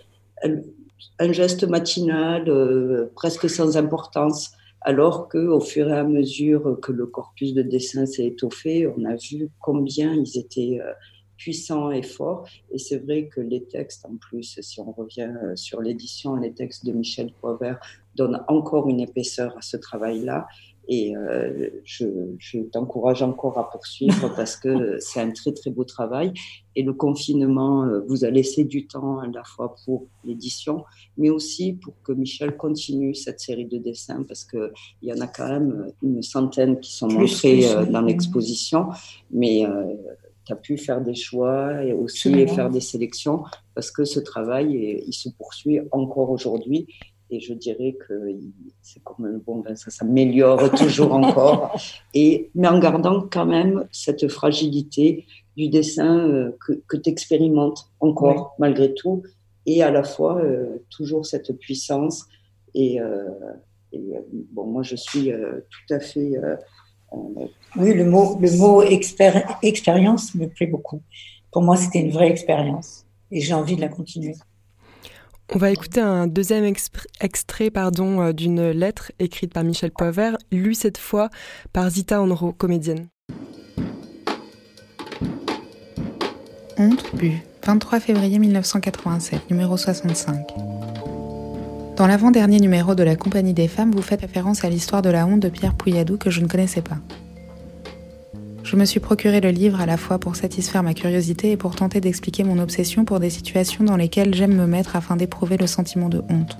un 1.18 1.32
geste 1.32 1.64
matinal 1.64 2.48
euh, 2.48 3.10
presque 3.14 3.48
sans 3.48 3.76
importance 3.76 4.50
alors 4.86 5.28
qu'au 5.28 5.58
fur 5.58 5.88
et 5.88 5.98
à 5.98 6.04
mesure 6.04 6.78
que 6.80 6.92
le 6.92 7.06
corpus 7.06 7.52
de 7.54 7.62
dessin 7.62 8.06
s'est 8.06 8.26
étoffé, 8.26 8.86
on 8.86 9.04
a 9.04 9.16
vu 9.16 9.50
combien 9.58 10.14
ils 10.14 10.38
étaient 10.38 10.78
euh, 10.80 10.92
puissants 11.36 11.90
et 11.90 12.02
forts. 12.02 12.46
Et 12.70 12.78
c'est 12.78 12.98
vrai 12.98 13.26
que 13.26 13.40
les 13.40 13.64
textes, 13.64 14.06
en 14.06 14.16
plus, 14.16 14.60
si 14.60 14.78
on 14.78 14.92
revient 14.92 15.34
euh, 15.42 15.56
sur 15.56 15.82
l'édition, 15.82 16.36
les 16.36 16.52
textes 16.52 16.86
de 16.86 16.92
Michel 16.92 17.32
Poivert 17.40 17.80
donnent 18.14 18.44
encore 18.46 18.88
une 18.88 19.00
épaisseur 19.00 19.56
à 19.58 19.60
ce 19.60 19.76
travail-là. 19.76 20.46
Et 20.88 21.16
euh, 21.16 21.68
je, 21.84 22.06
je 22.38 22.60
t'encourage 22.60 23.22
encore 23.22 23.58
à 23.58 23.70
poursuivre 23.70 24.32
parce 24.36 24.56
que 24.56 24.98
c'est 25.00 25.20
un 25.20 25.30
très 25.30 25.52
très 25.52 25.70
beau 25.70 25.84
travail. 25.84 26.32
Et 26.76 26.82
le 26.82 26.92
confinement 26.92 27.84
euh, 27.84 28.00
vous 28.06 28.24
a 28.24 28.30
laissé 28.30 28.64
du 28.64 28.86
temps 28.86 29.18
à 29.18 29.26
la 29.26 29.42
fois 29.42 29.74
pour 29.84 30.06
l'édition, 30.24 30.84
mais 31.16 31.30
aussi 31.30 31.72
pour 31.72 31.94
que 32.02 32.12
Michel 32.12 32.56
continue 32.58 33.14
cette 33.14 33.40
série 33.40 33.64
de 33.64 33.78
dessins 33.78 34.22
parce 34.28 34.44
que 34.44 34.72
il 35.00 35.08
y 35.08 35.12
en 35.12 35.20
a 35.22 35.26
quand 35.26 35.48
même 35.48 35.90
une 36.02 36.22
centaine 36.22 36.78
qui 36.78 36.94
sont 36.94 37.08
montrés 37.08 37.66
euh, 37.66 37.86
dans 37.86 38.02
l'exposition. 38.02 38.88
Mais 39.30 39.64
euh, 39.64 39.94
tu 40.44 40.52
as 40.52 40.56
pu 40.56 40.76
faire 40.76 41.00
des 41.00 41.14
choix 41.14 41.82
et 41.82 41.94
aussi 41.94 42.46
faire 42.46 42.68
des 42.68 42.80
sélections 42.80 43.42
parce 43.74 43.90
que 43.90 44.04
ce 44.04 44.20
travail, 44.20 45.02
il 45.06 45.12
se 45.14 45.30
poursuit 45.30 45.80
encore 45.90 46.30
aujourd'hui 46.30 46.86
et 47.30 47.40
je 47.40 47.54
dirais 47.54 47.96
que 48.06 48.30
c'est 48.82 49.02
comme 49.02 49.40
bon 49.44 49.60
vin, 49.60 49.74
ça 49.74 49.90
s'améliore 49.90 50.70
toujours 50.72 51.12
encore, 51.22 51.76
et, 52.14 52.50
mais 52.54 52.68
en 52.68 52.78
gardant 52.78 53.26
quand 53.30 53.46
même 53.46 53.86
cette 53.90 54.28
fragilité 54.28 55.26
du 55.56 55.68
dessin 55.68 56.28
euh, 56.28 56.56
que, 56.64 56.72
que 56.86 56.96
tu 56.96 57.10
expérimentes 57.10 57.90
encore 58.00 58.52
oui. 58.58 58.66
malgré 58.66 58.94
tout, 58.94 59.22
et 59.66 59.82
à 59.82 59.90
la 59.90 60.04
fois 60.04 60.38
euh, 60.38 60.84
toujours 60.90 61.26
cette 61.26 61.52
puissance. 61.58 62.26
Et, 62.74 63.00
euh, 63.00 63.24
et, 63.92 64.02
bon, 64.52 64.66
moi 64.66 64.82
je 64.82 64.96
suis 64.96 65.32
euh, 65.32 65.60
tout 65.70 65.94
à 65.94 66.00
fait. 66.00 66.36
Euh, 66.36 66.56
oui, 67.76 67.94
le 67.94 68.04
mot, 68.04 68.38
le 68.40 68.56
mot 68.58 68.82
expéri 68.82 69.40
expérience 69.62 70.34
me 70.34 70.46
plaît 70.46 70.66
beaucoup. 70.66 71.02
Pour 71.52 71.62
moi, 71.62 71.76
c'était 71.76 72.00
une 72.00 72.10
vraie 72.10 72.28
expérience, 72.28 73.06
et 73.30 73.40
j'ai 73.40 73.54
envie 73.54 73.76
de 73.76 73.80
la 73.80 73.88
continuer. 73.88 74.34
On 75.54 75.58
va 75.58 75.70
écouter 75.70 76.00
un 76.00 76.26
deuxième 76.26 76.64
extrait 77.20 77.70
pardon, 77.70 78.20
euh, 78.20 78.32
d'une 78.32 78.70
lettre 78.70 79.12
écrite 79.18 79.52
par 79.54 79.62
Michel 79.62 79.92
Pover, 79.92 80.32
lue 80.50 80.74
cette 80.74 80.98
fois 80.98 81.30
par 81.72 81.88
Zita 81.88 82.20
Onro, 82.20 82.52
comédienne. 82.52 83.06
Honte, 86.78 87.16
bu, 87.16 87.32
23 87.64 88.00
février 88.00 88.38
1987, 88.38 89.50
numéro 89.50 89.76
65. 89.76 90.46
Dans 91.96 92.06
l'avant-dernier 92.06 92.58
numéro 92.58 92.94
de 92.94 93.02
la 93.02 93.16
Compagnie 93.16 93.54
des 93.54 93.68
femmes, 93.68 93.92
vous 93.92 94.02
faites 94.02 94.20
référence 94.20 94.64
à 94.64 94.68
l'histoire 94.68 95.00
de 95.00 95.08
la 95.08 95.26
honte 95.26 95.40
de 95.40 95.48
Pierre 95.48 95.74
Pouilladou 95.74 96.18
que 96.18 96.28
je 96.28 96.42
ne 96.42 96.48
connaissais 96.48 96.82
pas. 96.82 96.98
Je 98.66 98.74
me 98.74 98.84
suis 98.84 98.98
procuré 98.98 99.40
le 99.40 99.50
livre 99.50 99.80
à 99.80 99.86
la 99.86 99.96
fois 99.96 100.18
pour 100.18 100.34
satisfaire 100.34 100.82
ma 100.82 100.92
curiosité 100.92 101.52
et 101.52 101.56
pour 101.56 101.76
tenter 101.76 102.00
d'expliquer 102.00 102.42
mon 102.42 102.58
obsession 102.58 103.04
pour 103.04 103.20
des 103.20 103.30
situations 103.30 103.84
dans 103.84 103.94
lesquelles 103.94 104.34
j'aime 104.34 104.56
me 104.56 104.66
mettre 104.66 104.96
afin 104.96 105.14
d'éprouver 105.14 105.56
le 105.56 105.68
sentiment 105.68 106.08
de 106.08 106.20
honte. 106.28 106.58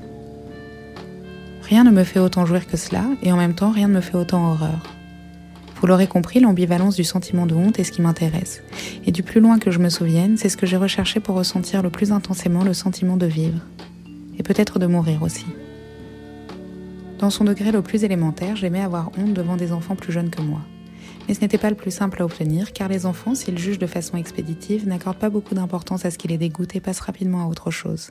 Rien 1.62 1.82
ne 1.82 1.90
me 1.90 2.04
fait 2.04 2.20
autant 2.20 2.46
jouir 2.46 2.68
que 2.68 2.76
cela, 2.76 3.02
et 3.24 3.32
en 3.32 3.36
même 3.36 3.56
temps 3.56 3.72
rien 3.72 3.88
ne 3.88 3.94
me 3.94 4.00
fait 4.00 4.16
autant 4.16 4.52
horreur. 4.52 4.84
Vous 5.74 5.88
l'aurez 5.88 6.06
compris, 6.06 6.38
l'ambivalence 6.38 6.94
du 6.94 7.02
sentiment 7.02 7.44
de 7.44 7.56
honte 7.56 7.80
est 7.80 7.84
ce 7.84 7.90
qui 7.90 8.02
m'intéresse. 8.02 8.62
Et 9.04 9.10
du 9.10 9.24
plus 9.24 9.40
loin 9.40 9.58
que 9.58 9.72
je 9.72 9.80
me 9.80 9.88
souvienne, 9.88 10.36
c'est 10.36 10.48
ce 10.48 10.56
que 10.56 10.64
j'ai 10.64 10.76
recherché 10.76 11.18
pour 11.18 11.34
ressentir 11.34 11.82
le 11.82 11.90
plus 11.90 12.12
intensément 12.12 12.62
le 12.62 12.72
sentiment 12.72 13.16
de 13.16 13.26
vivre 13.26 13.58
et 14.38 14.44
peut-être 14.44 14.78
de 14.78 14.86
mourir 14.86 15.24
aussi. 15.24 15.46
Dans 17.18 17.30
son 17.30 17.42
degré 17.42 17.72
le 17.72 17.82
plus 17.82 18.04
élémentaire, 18.04 18.54
j'aimais 18.54 18.82
avoir 18.82 19.10
honte 19.18 19.34
devant 19.34 19.56
des 19.56 19.72
enfants 19.72 19.96
plus 19.96 20.12
jeunes 20.12 20.30
que 20.30 20.40
moi. 20.42 20.60
Mais 21.26 21.34
ce 21.34 21.40
n'était 21.40 21.58
pas 21.58 21.70
le 21.70 21.76
plus 21.76 21.90
simple 21.90 22.22
à 22.22 22.24
obtenir, 22.24 22.72
car 22.72 22.88
les 22.88 23.04
enfants, 23.04 23.34
s'ils 23.34 23.58
jugent 23.58 23.78
de 23.78 23.86
façon 23.86 24.16
expéditive, 24.16 24.86
n'accordent 24.86 25.18
pas 25.18 25.30
beaucoup 25.30 25.54
d'importance 25.54 26.04
à 26.04 26.10
ce 26.10 26.18
qui 26.18 26.28
les 26.28 26.38
dégoûte 26.38 26.76
et 26.76 26.80
passent 26.80 27.00
rapidement 27.00 27.42
à 27.42 27.46
autre 27.46 27.70
chose. 27.70 28.10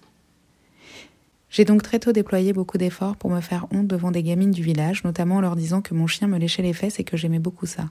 J'ai 1.50 1.64
donc 1.64 1.84
très 1.84 2.00
tôt 2.00 2.12
déployé 2.12 2.52
beaucoup 2.52 2.78
d'efforts 2.78 3.16
pour 3.16 3.30
me 3.30 3.40
faire 3.40 3.68
honte 3.72 3.88
devant 3.88 4.12
des 4.12 4.24
gamines 4.24 4.52
du 4.52 4.62
village, 4.62 5.06
notamment 5.06 5.38
en 5.38 5.42
leur 5.42 5.56
disant 5.56 5.82
que 5.82 5.94
mon 5.94 6.08
chien 6.08 6.28
me 6.28 6.38
léchait 6.38 6.64
les 6.64 6.74
fesses 6.74 7.00
et 7.00 7.06
que 7.06 7.16
j'aimais 7.16 7.40
beaucoup 7.40 7.66
ça. 7.66 7.90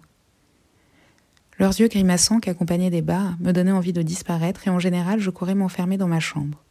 Leurs 1.58 1.80
yeux 1.80 1.88
grimaçants 1.88 2.40
qui 2.40 2.50
accompagnaient 2.50 2.90
des 2.90 3.00
bas 3.00 3.34
me 3.40 3.52
donnaient 3.52 3.72
envie 3.72 3.92
de 3.92 4.02
disparaître 4.02 4.66
et 4.66 4.70
en 4.70 4.80
général 4.80 5.20
je 5.20 5.30
courais 5.30 5.54
m'enfermer 5.54 5.96
dans 5.96 6.08
ma 6.08 6.20
chambre. 6.20 6.62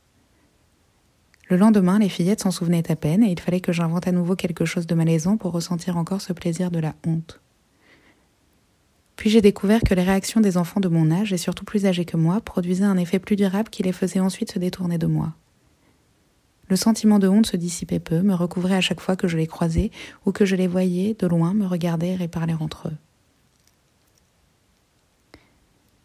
Le 1.50 1.58
lendemain, 1.58 2.00
les 2.00 2.10
fillettes 2.10 2.42
s'en 2.42 2.52
souvenaient 2.52 2.92
à 2.92 2.96
peine 2.96 3.24
et 3.24 3.32
il 3.32 3.40
fallait 3.40 3.62
que 3.62 3.72
j'invente 3.72 4.08
à 4.08 4.12
nouveau 4.12 4.36
quelque 4.36 4.66
chose 4.66 4.86
de 4.86 4.96
malaisant 4.96 5.38
pour 5.38 5.54
ressentir 5.54 5.98
encore 5.98 6.22
ce 6.22 6.34
plaisir 6.34 6.70
de 6.70 6.80
la 6.80 6.94
honte. 7.08 7.42
Puis 9.16 9.30
j'ai 9.30 9.42
découvert 9.42 9.82
que 9.82 9.94
les 9.94 10.04
réactions 10.04 10.42
des 10.42 10.58
enfants 10.58 10.80
de 10.80 10.88
mon 10.88 11.12
âge, 11.12 11.34
et 11.34 11.38
surtout 11.38 11.66
plus 11.66 11.86
âgés 11.86 12.06
que 12.06 12.18
moi, 12.18 12.42
produisaient 12.42 12.84
un 12.84 12.98
effet 12.98 13.20
plus 13.20 13.36
durable 13.36 13.70
qui 13.70 13.84
les 13.84 13.92
faisait 13.92 14.20
ensuite 14.20 14.52
se 14.52 14.60
détourner 14.60 14.98
de 14.98 15.08
moi. 15.08 15.34
Le 16.70 16.76
sentiment 16.76 17.20
de 17.20 17.28
honte 17.28 17.46
se 17.46 17.58
dissipait 17.58 18.00
peu, 18.00 18.22
me 18.22 18.34
recouvrait 18.34 18.76
à 18.76 18.82
chaque 18.82 19.02
fois 19.02 19.16
que 19.16 19.28
je 19.28 19.38
les 19.38 19.48
croisais 19.48 19.92
ou 20.26 20.32
que 20.32 20.46
je 20.46 20.56
les 20.56 20.68
voyais 20.68 21.14
de 21.14 21.28
loin 21.28 21.54
me 21.54 21.68
regarder 21.68 22.18
et 22.20 22.28
parler 22.28 22.56
entre 22.60 22.88
eux. 22.88 22.98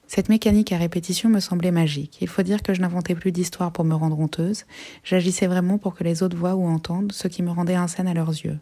Cette 0.08 0.30
mécanique 0.30 0.72
à 0.72 0.78
répétition 0.78 1.28
me 1.28 1.38
semblait 1.38 1.70
magique. 1.70 2.18
Il 2.22 2.28
faut 2.28 2.42
dire 2.42 2.62
que 2.62 2.72
je 2.72 2.80
n'inventais 2.80 3.14
plus 3.14 3.30
d'histoire 3.30 3.72
pour 3.72 3.84
me 3.84 3.94
rendre 3.94 4.18
honteuse, 4.18 4.64
j'agissais 5.04 5.46
vraiment 5.46 5.78
pour 5.78 5.94
que 5.94 6.02
les 6.02 6.22
autres 6.22 6.36
voient 6.36 6.54
ou 6.54 6.66
entendent 6.66 7.12
ce 7.12 7.28
qui 7.28 7.42
me 7.42 7.50
rendait 7.50 7.74
insane 7.74 8.08
à 8.08 8.14
leurs 8.14 8.30
yeux. 8.30 8.58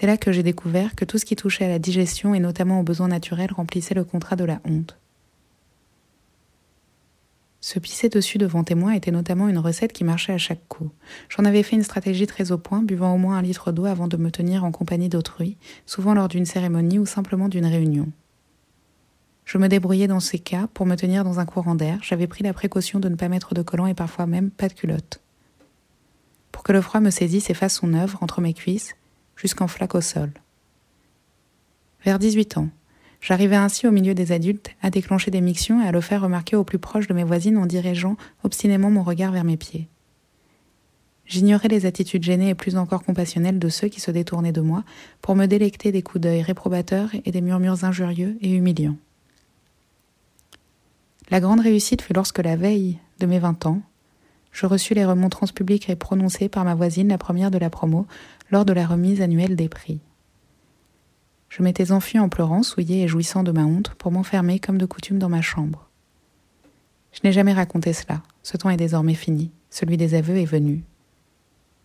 C'est 0.00 0.06
là 0.06 0.16
que 0.16 0.30
j'ai 0.30 0.44
découvert 0.44 0.94
que 0.94 1.04
tout 1.04 1.18
ce 1.18 1.24
qui 1.24 1.34
touchait 1.34 1.64
à 1.64 1.68
la 1.68 1.80
digestion 1.80 2.32
et 2.32 2.38
notamment 2.38 2.78
aux 2.78 2.84
besoins 2.84 3.08
naturels 3.08 3.50
remplissait 3.52 3.94
le 3.94 4.04
contrat 4.04 4.36
de 4.36 4.44
la 4.44 4.60
honte. 4.64 4.96
Se 7.60 7.80
pisser 7.80 8.08
dessus 8.08 8.38
devant 8.38 8.62
témoin 8.62 8.92
était 8.92 9.10
notamment 9.10 9.48
une 9.48 9.58
recette 9.58 9.92
qui 9.92 10.04
marchait 10.04 10.32
à 10.32 10.38
chaque 10.38 10.68
coup. 10.68 10.92
J'en 11.28 11.44
avais 11.44 11.64
fait 11.64 11.74
une 11.74 11.82
stratégie 11.82 12.28
très 12.28 12.52
au 12.52 12.58
point, 12.58 12.80
buvant 12.80 13.12
au 13.12 13.18
moins 13.18 13.38
un 13.38 13.42
litre 13.42 13.72
d'eau 13.72 13.86
avant 13.86 14.06
de 14.06 14.16
me 14.16 14.30
tenir 14.30 14.62
en 14.62 14.70
compagnie 14.70 15.08
d'autrui, 15.08 15.56
souvent 15.84 16.14
lors 16.14 16.28
d'une 16.28 16.46
cérémonie 16.46 17.00
ou 17.00 17.04
simplement 17.04 17.48
d'une 17.48 17.66
réunion. 17.66 18.06
Je 19.46 19.58
me 19.58 19.66
débrouillais 19.66 20.06
dans 20.06 20.20
ces 20.20 20.38
cas 20.38 20.68
pour 20.74 20.86
me 20.86 20.94
tenir 20.94 21.24
dans 21.24 21.40
un 21.40 21.44
courant 21.44 21.74
d'air. 21.74 21.98
J'avais 22.02 22.28
pris 22.28 22.44
la 22.44 22.52
précaution 22.52 23.00
de 23.00 23.08
ne 23.08 23.16
pas 23.16 23.28
mettre 23.28 23.52
de 23.52 23.62
collant 23.62 23.86
et 23.86 23.94
parfois 23.94 24.26
même 24.26 24.52
pas 24.52 24.68
de 24.68 24.74
culotte. 24.74 25.20
Pour 26.52 26.62
que 26.62 26.72
le 26.72 26.82
froid 26.82 27.00
me 27.00 27.10
saisisse 27.10 27.50
et 27.50 27.54
fasse 27.54 27.74
son 27.74 27.94
œuvre 27.94 28.18
entre 28.22 28.40
mes 28.40 28.54
cuisses, 28.54 28.94
jusqu'en 29.38 29.68
flaque 29.68 29.94
au 29.94 30.00
sol. 30.00 30.30
Vers 32.04 32.18
18 32.18 32.58
ans, 32.58 32.68
j'arrivais 33.20 33.56
ainsi 33.56 33.86
au 33.86 33.90
milieu 33.90 34.14
des 34.14 34.32
adultes 34.32 34.70
à 34.82 34.90
déclencher 34.90 35.30
des 35.30 35.40
mictions 35.40 35.82
et 35.82 35.88
à 35.88 35.92
le 35.92 36.00
faire 36.00 36.22
remarquer 36.22 36.56
au 36.56 36.64
plus 36.64 36.78
proche 36.78 37.06
de 37.06 37.14
mes 37.14 37.24
voisines 37.24 37.56
en 37.56 37.66
dirigeant 37.66 38.16
obstinément 38.44 38.90
mon 38.90 39.02
regard 39.02 39.32
vers 39.32 39.44
mes 39.44 39.56
pieds. 39.56 39.88
J'ignorais 41.26 41.68
les 41.68 41.84
attitudes 41.84 42.22
gênées 42.22 42.50
et 42.50 42.54
plus 42.54 42.76
encore 42.76 43.02
compassionnelles 43.02 43.58
de 43.58 43.68
ceux 43.68 43.88
qui 43.88 44.00
se 44.00 44.10
détournaient 44.10 44.52
de 44.52 44.62
moi 44.62 44.82
pour 45.20 45.36
me 45.36 45.46
délecter 45.46 45.92
des 45.92 46.02
coups 46.02 46.22
d'œil 46.22 46.42
réprobateurs 46.42 47.10
et 47.24 47.30
des 47.30 47.42
murmures 47.42 47.84
injurieux 47.84 48.38
et 48.40 48.50
humiliants. 48.50 48.96
La 51.30 51.40
grande 51.40 51.60
réussite 51.60 52.00
fut 52.00 52.14
lorsque 52.14 52.38
la 52.38 52.56
veille 52.56 52.98
de 53.18 53.26
mes 53.26 53.38
vingt 53.38 53.66
ans, 53.66 53.82
je 54.52 54.64
reçus 54.64 54.94
les 54.94 55.04
remontrances 55.04 55.52
publiques 55.52 55.90
et 55.90 55.96
prononcées 55.96 56.48
par 56.48 56.64
ma 56.64 56.74
voisine, 56.74 57.08
la 57.08 57.18
première 57.18 57.50
de 57.50 57.58
la 57.58 57.68
promo, 57.68 58.06
lors 58.50 58.64
de 58.64 58.72
la 58.72 58.86
remise 58.86 59.20
annuelle 59.20 59.56
des 59.56 59.68
prix. 59.68 60.00
Je 61.48 61.62
m'étais 61.62 61.92
enfui 61.92 62.18
en 62.18 62.28
pleurant, 62.28 62.62
souillé 62.62 63.02
et 63.02 63.08
jouissant 63.08 63.42
de 63.42 63.52
ma 63.52 63.64
honte, 63.64 63.94
pour 63.94 64.12
m'enfermer 64.12 64.58
comme 64.58 64.78
de 64.78 64.86
coutume 64.86 65.18
dans 65.18 65.28
ma 65.28 65.42
chambre. 65.42 65.88
Je 67.12 67.20
n'ai 67.24 67.32
jamais 67.32 67.52
raconté 67.52 67.92
cela, 67.92 68.22
ce 68.42 68.56
temps 68.56 68.70
est 68.70 68.76
désormais 68.76 69.14
fini, 69.14 69.50
celui 69.70 69.96
des 69.96 70.14
aveux 70.14 70.36
est 70.36 70.44
venu. 70.44 70.84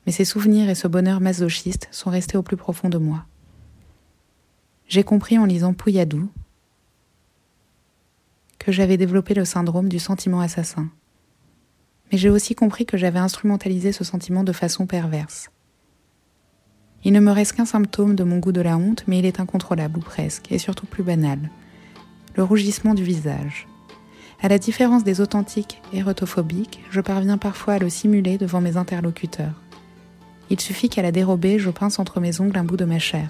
Mais 0.05 0.11
ces 0.11 0.25
souvenirs 0.25 0.69
et 0.69 0.75
ce 0.75 0.87
bonheur 0.87 1.21
masochiste 1.21 1.87
sont 1.91 2.09
restés 2.09 2.37
au 2.37 2.43
plus 2.43 2.57
profond 2.57 2.89
de 2.89 2.97
moi. 2.97 3.25
J'ai 4.87 5.03
compris 5.03 5.37
en 5.37 5.45
lisant 5.45 5.73
Pouilladou, 5.73 6.29
que 8.59 8.71
j'avais 8.71 8.97
développé 8.97 9.33
le 9.33 9.45
syndrome 9.45 9.89
du 9.89 9.99
sentiment 9.99 10.39
assassin. 10.39 10.89
Mais 12.11 12.17
j'ai 12.17 12.29
aussi 12.29 12.53
compris 12.53 12.85
que 12.85 12.97
j'avais 12.97 13.19
instrumentalisé 13.19 13.91
ce 13.91 14.03
sentiment 14.03 14.43
de 14.43 14.53
façon 14.53 14.85
perverse. 14.85 15.49
Il 17.05 17.13
ne 17.13 17.19
me 17.19 17.31
reste 17.31 17.53
qu'un 17.53 17.65
symptôme 17.65 18.15
de 18.15 18.23
mon 18.23 18.37
goût 18.37 18.51
de 18.51 18.61
la 18.61 18.77
honte, 18.77 19.03
mais 19.07 19.19
il 19.19 19.25
est 19.25 19.39
incontrôlable 19.39 19.99
ou 19.99 20.01
presque, 20.01 20.51
et 20.51 20.57
surtout 20.57 20.85
plus 20.85 21.03
banal. 21.03 21.39
Le 22.35 22.43
rougissement 22.43 22.93
du 22.93 23.03
visage. 23.03 23.67
À 24.41 24.47
la 24.47 24.57
différence 24.57 25.03
des 25.03 25.21
authentiques 25.21 25.81
érotophobiques, 25.93 26.81
je 26.91 27.01
parviens 27.01 27.37
parfois 27.37 27.75
à 27.75 27.79
le 27.79 27.89
simuler 27.89 28.37
devant 28.37 28.61
mes 28.61 28.77
interlocuteurs. 28.77 29.61
Il 30.49 30.59
suffit 30.59 30.89
qu'à 30.89 31.01
la 31.01 31.11
dérober, 31.11 31.59
je 31.59 31.69
pince 31.69 31.99
entre 31.99 32.19
mes 32.19 32.39
ongles 32.39 32.57
un 32.57 32.63
bout 32.63 32.77
de 32.77 32.85
ma 32.85 32.99
chair, 32.99 33.29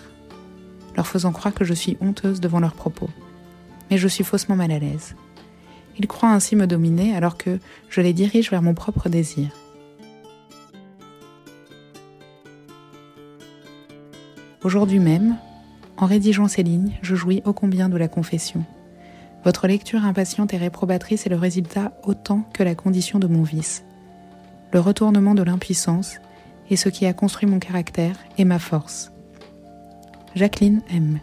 leur 0.95 1.07
faisant 1.07 1.31
croire 1.31 1.53
que 1.53 1.65
je 1.65 1.73
suis 1.73 1.97
honteuse 2.01 2.41
devant 2.41 2.59
leurs 2.59 2.73
propos. 2.73 3.09
Mais 3.89 3.97
je 3.97 4.07
suis 4.07 4.23
faussement 4.23 4.55
mal 4.55 4.71
à 4.71 4.79
l'aise. 4.79 5.15
Ils 5.99 6.07
croient 6.07 6.31
ainsi 6.31 6.55
me 6.55 6.67
dominer 6.67 7.15
alors 7.15 7.37
que 7.37 7.59
je 7.89 8.01
les 8.01 8.13
dirige 8.13 8.49
vers 8.49 8.61
mon 8.61 8.73
propre 8.73 9.09
désir. 9.09 9.49
Aujourd'hui 14.63 14.99
même, 14.99 15.37
en 15.97 16.05
rédigeant 16.05 16.47
ces 16.47 16.63
lignes, 16.63 16.97
je 17.01 17.15
jouis 17.15 17.41
ô 17.45 17.53
combien 17.53 17.89
de 17.89 17.97
la 17.97 18.07
confession. 18.07 18.63
Votre 19.43 19.67
lecture 19.67 20.05
impatiente 20.05 20.53
et 20.53 20.57
réprobatrice 20.57 21.25
est 21.25 21.29
le 21.29 21.35
résultat 21.35 21.91
autant 22.03 22.43
que 22.53 22.63
la 22.63 22.75
condition 22.75 23.19
de 23.19 23.27
mon 23.27 23.43
vice. 23.43 23.83
Le 24.71 24.79
retournement 24.79 25.35
de 25.35 25.43
l'impuissance 25.43 26.17
est 26.71 26.77
ce 26.77 26.87
qui 26.87 27.05
a 27.05 27.13
construit 27.13 27.47
mon 27.47 27.59
caractère 27.59 28.15
et 28.37 28.45
ma 28.45 28.57
force. 28.57 29.11
Jacqueline 30.33 30.81
M. 30.89 31.19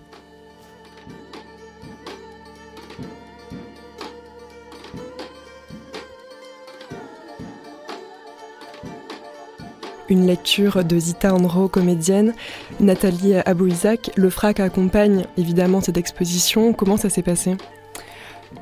une 10.11 10.27
lecture 10.27 10.85
de 10.85 10.99
Zita 10.99 11.33
Andro, 11.33 11.69
comédienne, 11.69 12.35
Nathalie 12.81 13.37
Abouizac. 13.37 14.11
Le 14.17 14.29
FRAC 14.29 14.61
accompagne 14.61 15.25
évidemment 15.37 15.81
cette 15.81 15.97
exposition. 15.97 16.73
Comment 16.73 16.97
ça 16.97 17.09
s'est 17.09 17.23
passé? 17.23 17.57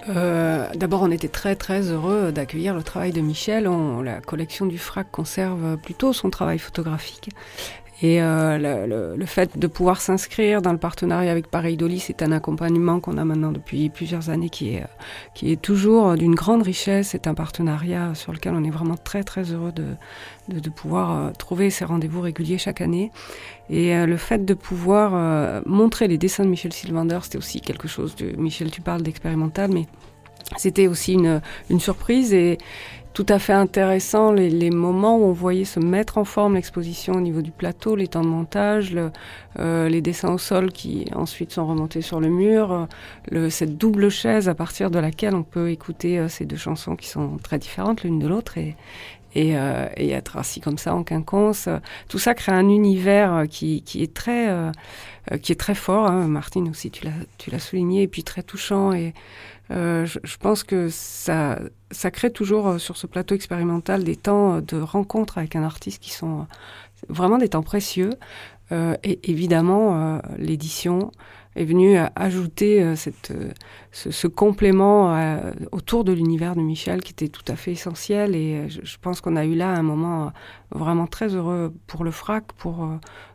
Euh, 0.09 0.67
D'abord, 0.75 1.03
on 1.03 1.11
était 1.11 1.29
très 1.29 1.57
très 1.57 1.91
heureux 1.91 2.31
d'accueillir 2.33 2.75
le 2.75 2.83
travail 2.83 3.13
de 3.13 3.21
Michel. 3.21 3.69
la 4.05 4.21
collection 4.21 4.67
du 4.67 4.79
FRAC 4.79 5.11
conserve 5.11 5.77
plutôt 5.79 6.13
son 6.13 6.31
travail 6.31 6.59
photographique. 6.59 7.31
Et 8.01 8.23
euh, 8.23 9.17
le, 9.17 9.27
fait 9.27 9.59
de 9.59 9.67
pouvoir 9.67 10.01
s'inscrire 10.01 10.63
dans 10.63 10.71
le 10.71 10.79
partenariat 10.79 11.33
avec 11.33 11.49
Pareil 11.49 11.77
Dolly, 11.77 11.99
c'est 11.99 12.23
un 12.23 12.31
accompagnement 12.31 13.01
qu'on 13.01 13.19
a 13.19 13.25
maintenant 13.25 13.51
depuis 13.51 13.89
plusieurs 13.89 14.31
années 14.31 14.51
qui 14.51 14.75
est, 14.75 14.85
qui 15.35 15.51
est 15.51 15.61
toujours 15.61 16.15
d'une 16.15 16.37
grande 16.37 16.63
richesse. 16.63 17.09
C'est 17.09 17.27
un 17.27 17.35
partenariat 17.35 18.15
sur 18.15 18.33
lequel 18.33 18.55
on 18.55 18.63
est 18.63 18.71
vraiment 18.71 18.97
très 18.97 19.25
très 19.25 19.53
heureux 19.53 19.73
de, 19.73 20.61
de, 20.61 20.71
pouvoir 20.71 21.11
euh, 21.11 21.31
trouver 21.37 21.71
ces 21.71 21.85
rendez-vous 21.85 22.21
réguliers 22.21 22.59
chaque 22.59 22.81
année. 22.81 23.11
Et 23.69 23.97
euh, 23.97 24.07
le 24.07 24.17
fait 24.17 24.45
de 24.45 24.55
pouvoir 24.55 25.63
montrer 25.67 26.07
les 26.07 26.19
dessins 26.19 26.45
de 26.45 26.51
Michel 26.51 26.73
Sylvander, 26.73 27.19
c'était 27.23 27.39
aussi 27.39 27.61
quelque 27.61 27.89
chose 27.89 28.15
de... 28.15 28.37
Michel, 28.37 28.71
tu 28.71 28.81
parles 28.81 29.03
d'expérimental, 29.03 29.71
mais 29.73 29.87
c'était 30.57 30.87
aussi 30.87 31.15
une, 31.15 31.41
surprise 31.81 32.33
et, 32.33 32.59
tout 33.19 33.27
à 33.31 33.41
fait 33.41 33.53
intéressant 33.53 34.31
les, 34.31 34.71
moments 34.71 35.19
où 35.19 35.25
on 35.25 35.33
voyait 35.33 35.65
se 35.65 35.81
mettre 35.81 36.19
en 36.19 36.25
forme 36.25 36.55
l'exposition 36.55 37.15
au 37.15 37.21
niveau 37.21 37.43
du 37.43 37.51
plateau, 37.51 37.97
les 37.97 38.07
temps 38.07 38.23
de 38.23 38.29
montage, 38.29 38.97
euh, 39.59 39.89
les 39.89 40.01
dessins 40.01 40.33
au 40.33 40.39
sol 40.39 40.71
qui 40.71 41.07
ensuite 41.17 41.51
sont 41.51 41.67
remontés 41.67 42.01
sur 42.01 42.21
le 42.21 42.29
mur, 42.29 42.87
le, 43.29 43.51
cette 43.51 43.77
double 43.77 44.09
chaise 44.09 44.49
à 44.49 44.55
partir 44.55 44.93
de 44.93 45.01
laquelle 45.01 45.35
on 45.35 45.43
peut 45.43 45.71
écouter 45.71 46.21
euh, 46.21 46.29
ces 46.29 46.45
deux 46.45 46.57
chansons 46.57 46.95
qui 46.95 47.09
sont 47.09 47.39
très 47.43 47.59
différentes 47.59 48.05
l'une 48.05 48.21
de 48.21 48.29
l'autre 48.29 48.57
et, 48.57 48.77
euh, 49.37 49.89
être 49.97 50.37
assis 50.37 50.61
comme 50.61 50.79
ça 50.79 50.95
en 50.95 51.03
quinconce. 51.03 51.69
Tout 52.09 52.21
ça 52.21 52.35
crée 52.35 52.53
un 52.53 52.69
univers 52.69 53.47
qui, 53.51 53.83
est 53.95 54.15
très 54.15 55.75
fort. 55.75 56.07
Hein. 56.07 56.29
Martine 56.29 56.69
aussi, 56.69 56.93
tu 56.93 57.51
l'as 57.51 57.59
souligné, 57.59 58.03
et 58.03 58.09
puis 58.09 58.23
très 58.23 58.45
touchant 58.45 58.93
et 58.93 59.13
euh, 59.71 60.07
je, 60.07 60.19
je, 60.25 60.37
pense 60.39 60.65
que 60.65 60.89
ça, 60.89 61.59
ça 61.91 62.11
crée 62.11 62.31
toujours 62.31 62.69
euh, 62.69 62.79
sur 62.79 62.97
ce 62.97 63.07
plateau 63.07 63.35
expérimental 63.35 64.03
des 64.03 64.17
temps 64.17 64.57
euh, 64.57 64.61
de 64.63 64.81
rencontre 64.81 65.39
avec 65.39 65.57
un 65.57 65.63
artiste 65.63 66.03
qui 66.03 66.13
sont 66.13 66.47
vraiment 67.09 67.39
des 67.39 67.49
temps 67.49 67.63
précieux. 67.63 68.11
Et 68.71 69.31
évidemment, 69.31 70.21
l'édition 70.37 71.11
est 71.59 71.65
venue 71.65 71.97
ajouter 72.17 72.95
cette, 72.97 73.33
ce, 73.93 74.11
ce, 74.11 74.27
complément 74.27 75.41
autour 75.73 76.05
de 76.05 76.13
l'univers 76.13 76.55
de 76.55 76.61
Michel 76.61 77.03
qui 77.03 77.13
était 77.13 77.29
tout 77.29 77.45
à 77.49 77.57
fait 77.57 77.73
essentiel. 77.73 78.35
Et 78.35 78.69
je, 78.69 78.81
je 78.83 78.97
pense 79.01 79.21
qu'on 79.21 79.37
a 79.37 79.45
eu 79.45 79.55
là 79.55 79.71
un 79.71 79.83
moment 79.83 80.33
vraiment 80.71 81.07
très 81.07 81.35
heureux 81.35 81.73
pour 81.87 82.05
le 82.05 82.11
FRAC, 82.11 82.53
pour 82.55 82.89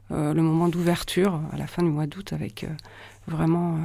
le 0.09 0.41
moment 0.41 0.69
d'ouverture 0.69 1.39
à 1.51 1.57
la 1.57 1.67
fin 1.67 1.83
du 1.83 1.89
mois 1.89 2.07
d'août 2.07 2.33
avec 2.33 2.65
vraiment 3.27 3.77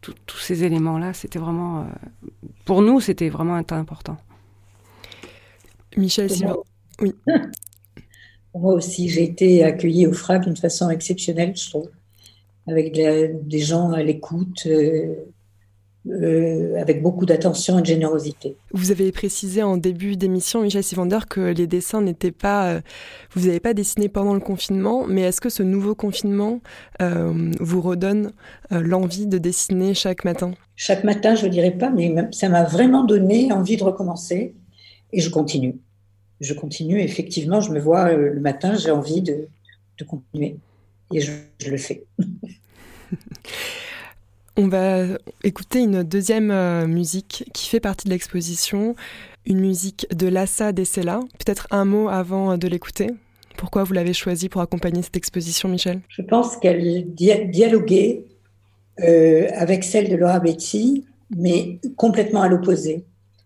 tous 0.00 0.38
ces 0.38 0.64
éléments-là, 0.64 1.12
c'était 1.12 1.38
vraiment, 1.38 1.80
euh, 1.80 1.84
pour 2.64 2.82
nous, 2.82 3.00
c'était 3.00 3.28
vraiment 3.28 3.54
un 3.54 3.62
temps 3.62 3.76
important. 3.76 4.16
Michel 5.96 6.30
Sylvain, 6.30 6.56
oui. 7.00 7.14
Moi 8.54 8.74
aussi, 8.74 9.08
j'ai 9.08 9.24
été 9.24 9.62
accueillie 9.62 10.06
au 10.06 10.12
FRAC 10.12 10.44
d'une 10.44 10.56
façon 10.56 10.90
exceptionnelle, 10.90 11.56
je 11.56 11.68
trouve, 11.70 11.90
avec 12.66 12.92
des 12.92 13.58
gens 13.58 13.92
à 13.92 14.02
l'écoute, 14.02 14.66
euh, 14.66 15.14
euh, 16.08 16.80
avec 16.80 17.02
beaucoup 17.02 17.26
d'attention 17.26 17.78
et 17.78 17.82
de 17.82 17.86
générosité. 17.86 18.56
Vous 18.72 18.90
avez 18.90 19.12
précisé 19.12 19.62
en 19.62 19.76
début 19.76 20.16
d'émission, 20.16 20.62
Michel 20.62 20.82
Sivander, 20.82 21.18
que 21.28 21.52
les 21.52 21.66
dessins 21.66 22.00
n'étaient 22.00 22.32
pas, 22.32 22.70
euh, 22.70 22.80
vous 23.34 23.48
n'avez 23.48 23.60
pas 23.60 23.74
dessiné 23.74 24.08
pendant 24.08 24.32
le 24.32 24.40
confinement, 24.40 25.06
mais 25.06 25.20
est-ce 25.20 25.42
que 25.42 25.50
ce 25.50 25.62
nouveau 25.62 25.94
confinement 25.94 26.62
euh, 27.02 27.52
vous 27.60 27.82
redonne 27.82 28.32
l'envie 28.70 29.26
de 29.26 29.36
dessiner 29.36 29.92
chaque 29.92 30.24
matin? 30.24 30.52
Chaque 30.74 31.04
matin, 31.04 31.34
je 31.34 31.44
ne 31.44 31.50
dirais 31.50 31.72
pas, 31.72 31.90
mais 31.90 32.14
ça 32.32 32.48
m'a 32.48 32.64
vraiment 32.64 33.04
donné 33.04 33.52
envie 33.52 33.76
de 33.76 33.84
recommencer 33.84 34.54
et 35.12 35.20
je 35.20 35.28
continue. 35.28 35.80
Je 36.40 36.54
continue, 36.54 37.02
effectivement, 37.02 37.60
je 37.60 37.72
me 37.72 37.78
vois 37.78 38.14
le 38.14 38.40
matin, 38.40 38.74
j'ai 38.74 38.90
envie 38.90 39.20
de, 39.20 39.48
de, 39.98 40.04
continuer 40.04 40.56
et 41.12 41.20
je, 41.20 41.32
je 41.58 41.70
le 41.70 41.76
fais. 41.76 42.04
On 44.56 44.68
va 44.68 45.04
écouter 45.42 45.80
une 45.80 46.02
deuxième 46.02 46.50
euh, 46.50 46.86
musique 46.86 47.44
qui 47.54 47.68
fait 47.68 47.80
partie 47.80 48.06
de 48.06 48.10
l'exposition, 48.10 48.94
une 49.46 49.60
musique 49.60 50.06
de 50.14 50.26
Lassa 50.26 50.72
Dessela. 50.72 51.20
Peut-être 51.38 51.66
un 51.70 51.84
mot 51.84 52.08
avant 52.08 52.58
de 52.58 52.68
l'écouter. 52.68 53.08
Pourquoi 53.56 53.84
vous 53.84 53.92
l'avez 53.92 54.12
choisie 54.12 54.48
pour 54.48 54.60
accompagner 54.60 55.02
cette 55.02 55.16
exposition, 55.16 55.68
Michel? 55.68 56.00
Je 56.08 56.22
pense 56.22 56.56
qu'elle 56.56 57.14
dia 57.14 57.44
dialoguait 57.44 58.24
euh, 59.00 59.48
avec 59.54 59.84
celle 59.84 60.10
de 60.10 60.16
Laura 60.16 60.40
Betty, 60.40 61.04
mais 61.34 61.78
complètement 61.96 62.42
à 62.42 62.48
l'opposé. 62.48 63.04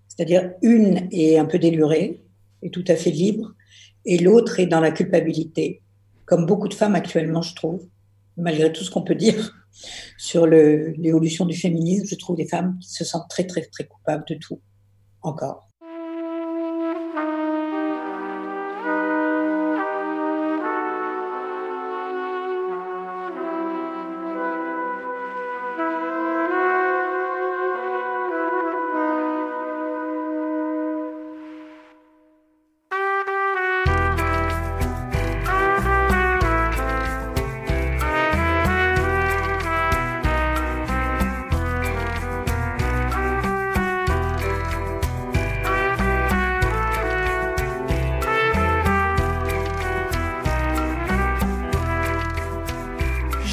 C'est-à-dire 0.09 0.53
une 0.62 1.09
est 1.12 1.38
un 1.38 1.44
peu 1.44 1.59
délurée, 1.59 2.22
est 2.62 2.72
tout 2.72 2.85
à 2.88 2.96
fait 2.96 3.11
libre, 3.11 3.55
et 4.05 4.18
l'autre 4.18 4.59
est 4.59 4.66
dans 4.66 4.81
la 4.81 4.90
culpabilité, 4.90 5.83
comme 6.26 6.46
beaucoup 6.46 6.68
de 6.68 6.74
femmes 6.74 6.94
actuellement, 6.94 7.42
je 7.42 7.54
trouve, 7.54 7.88
malgré 8.37 8.72
tout 8.72 8.84
ce 8.84 8.90
qu'on 8.90 9.02
peut 9.02 9.14
dire 9.14 9.54
sur 10.18 10.46
l'évolution 10.46 11.44
du 11.44 11.56
féminisme, 11.56 12.06
je 12.10 12.16
trouve 12.16 12.37
des 12.37 12.48
femmes 12.48 12.78
qui 12.80 12.90
se 12.90 13.04
sentent 13.04 13.28
très, 13.28 13.46
très, 13.46 13.62
très 13.62 13.84
coupables 13.84 14.24
de 14.28 14.34
tout, 14.34 14.60
encore. 15.22 15.73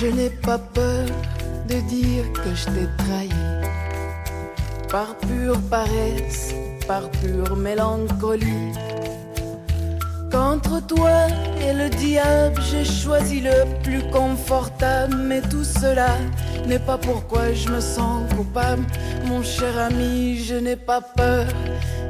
Je 0.02 0.08
n'ai 0.08 0.32
pas 0.32 0.58
peur 0.58 1.06
de 1.70 1.76
dire 1.82 2.24
que 2.34 2.56
je 2.56 2.66
t'ai 2.66 2.88
trahi. 2.98 3.30
Par 4.90 5.16
pure 5.18 5.62
paresse, 5.70 6.56
par 6.88 7.08
pure 7.22 7.56
mélancolie. 7.56 8.72
Qu'entre 10.32 10.80
toi 10.88 11.28
et 11.62 11.74
le 11.74 11.90
diable, 11.90 12.60
j'ai 12.72 12.84
choisi 12.84 13.42
le 13.42 13.54
plus 13.84 14.02
confortable. 14.10 15.18
Mais 15.18 15.42
tout 15.42 15.64
cela 15.64 16.18
n'est 16.66 16.80
pas 16.80 16.98
pourquoi 16.98 17.54
je 17.54 17.70
me 17.70 17.80
sens 17.80 18.24
coupable. 18.34 18.84
Mon 19.28 19.44
cher 19.44 19.78
ami, 19.78 20.40
je 20.44 20.56
n'ai 20.56 20.78
pas 20.78 21.02
peur 21.02 21.46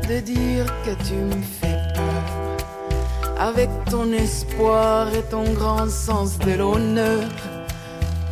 de 0.08 0.21
dire 0.21 0.65
que 0.86 0.91
tu 1.04 1.15
me 1.15 1.41
fais 1.60 1.77
peur. 1.93 2.58
Avec 3.38 3.69
ton 3.89 4.13
espoir 4.13 5.13
et 5.13 5.23
ton 5.30 5.43
grand 5.51 5.89
sens 5.89 6.39
de 6.39 6.54
l'honneur 6.54 7.27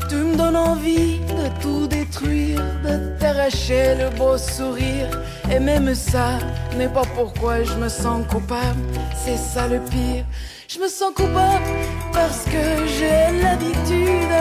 tu 0.09 0.15
me 0.15 0.35
donnes 0.35 0.55
envie 0.55 1.19
de 1.19 1.61
tout 1.61 1.87
détruire, 1.87 2.61
de 2.83 3.17
t'arracher 3.19 3.95
le 3.95 4.09
beau 4.17 4.37
sourire. 4.37 5.09
Et 5.51 5.59
même 5.59 5.93
ça 5.93 6.39
n'est 6.77 6.89
pas 6.89 7.05
pourquoi 7.15 7.63
je 7.63 7.73
me 7.75 7.87
sens 7.87 8.25
coupable, 8.27 8.81
c'est 9.15 9.37
ça 9.37 9.67
le 9.67 9.79
pire. 9.79 10.25
Je 10.67 10.79
me 10.79 10.87
sens 10.87 11.11
coupable 11.15 11.69
parce 12.11 12.43
que 12.45 12.87
j'ai 12.97 13.41
l'habitude. 13.41 14.35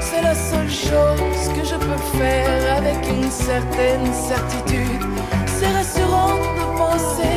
C'est 0.00 0.22
la 0.22 0.34
seule 0.34 0.70
chose 0.70 1.42
que 1.54 1.64
je 1.64 1.76
peux 1.76 2.18
faire 2.18 2.76
avec 2.76 2.98
une 3.08 3.30
certaine 3.30 4.12
certitude. 4.12 5.02
C'est 5.46 5.72
rassurant 5.72 6.34
de 6.58 6.78
penser 6.78 7.36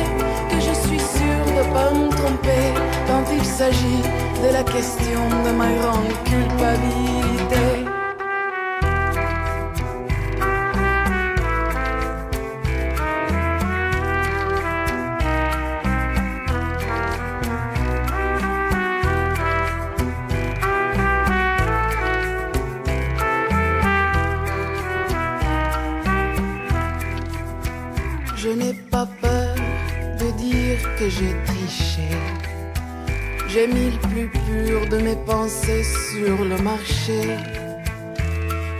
que 0.50 0.56
je 0.60 0.74
suis 0.86 1.00
sûre 1.00 1.46
de 1.56 1.72
pas 1.72 1.90
me 1.92 2.08
tromper 2.10 2.64
quand 3.06 3.24
il 3.32 3.44
s'agit 3.44 4.02
de 4.42 4.52
la 4.52 4.62
question 4.64 5.22
de 5.44 5.52
ma 5.52 5.70
grande 5.72 6.12
culpabilité. 6.24 7.99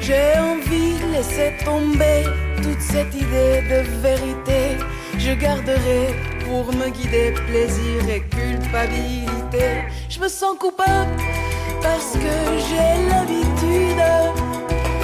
J'ai 0.00 0.38
envie 0.38 0.94
de 1.00 1.12
laisser 1.12 1.55
tomber 1.64 2.22
toute 2.62 2.81
cette 2.81 3.14
idée 3.14 3.62
de 3.68 3.83
vérité. 4.00 4.85
Je 5.18 5.33
garderai 5.33 6.14
pour 6.44 6.72
me 6.72 6.88
guider 6.90 7.33
plaisir 7.46 8.09
et 8.09 8.20
culpabilité. 8.20 9.83
Je 10.09 10.20
me 10.20 10.29
sens 10.29 10.57
coupable 10.59 11.16
parce 11.83 12.12
que 12.12 12.35
j'ai 12.68 13.09
l'habitude. 13.09 14.03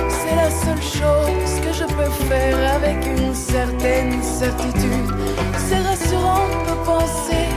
C'est 0.09 0.37
la 0.37 0.51
seule 0.51 0.83
chose 0.83 1.61
que 1.64 1.72
je 1.72 1.85
peux 1.85 2.11
faire 2.29 2.75
avec 2.75 3.05
une 3.05 3.35
certaine 3.35 4.22
certitude. 4.22 5.11
C'est 5.68 5.81
rassurant 5.81 6.49
de 6.68 6.85
penser 6.85 7.56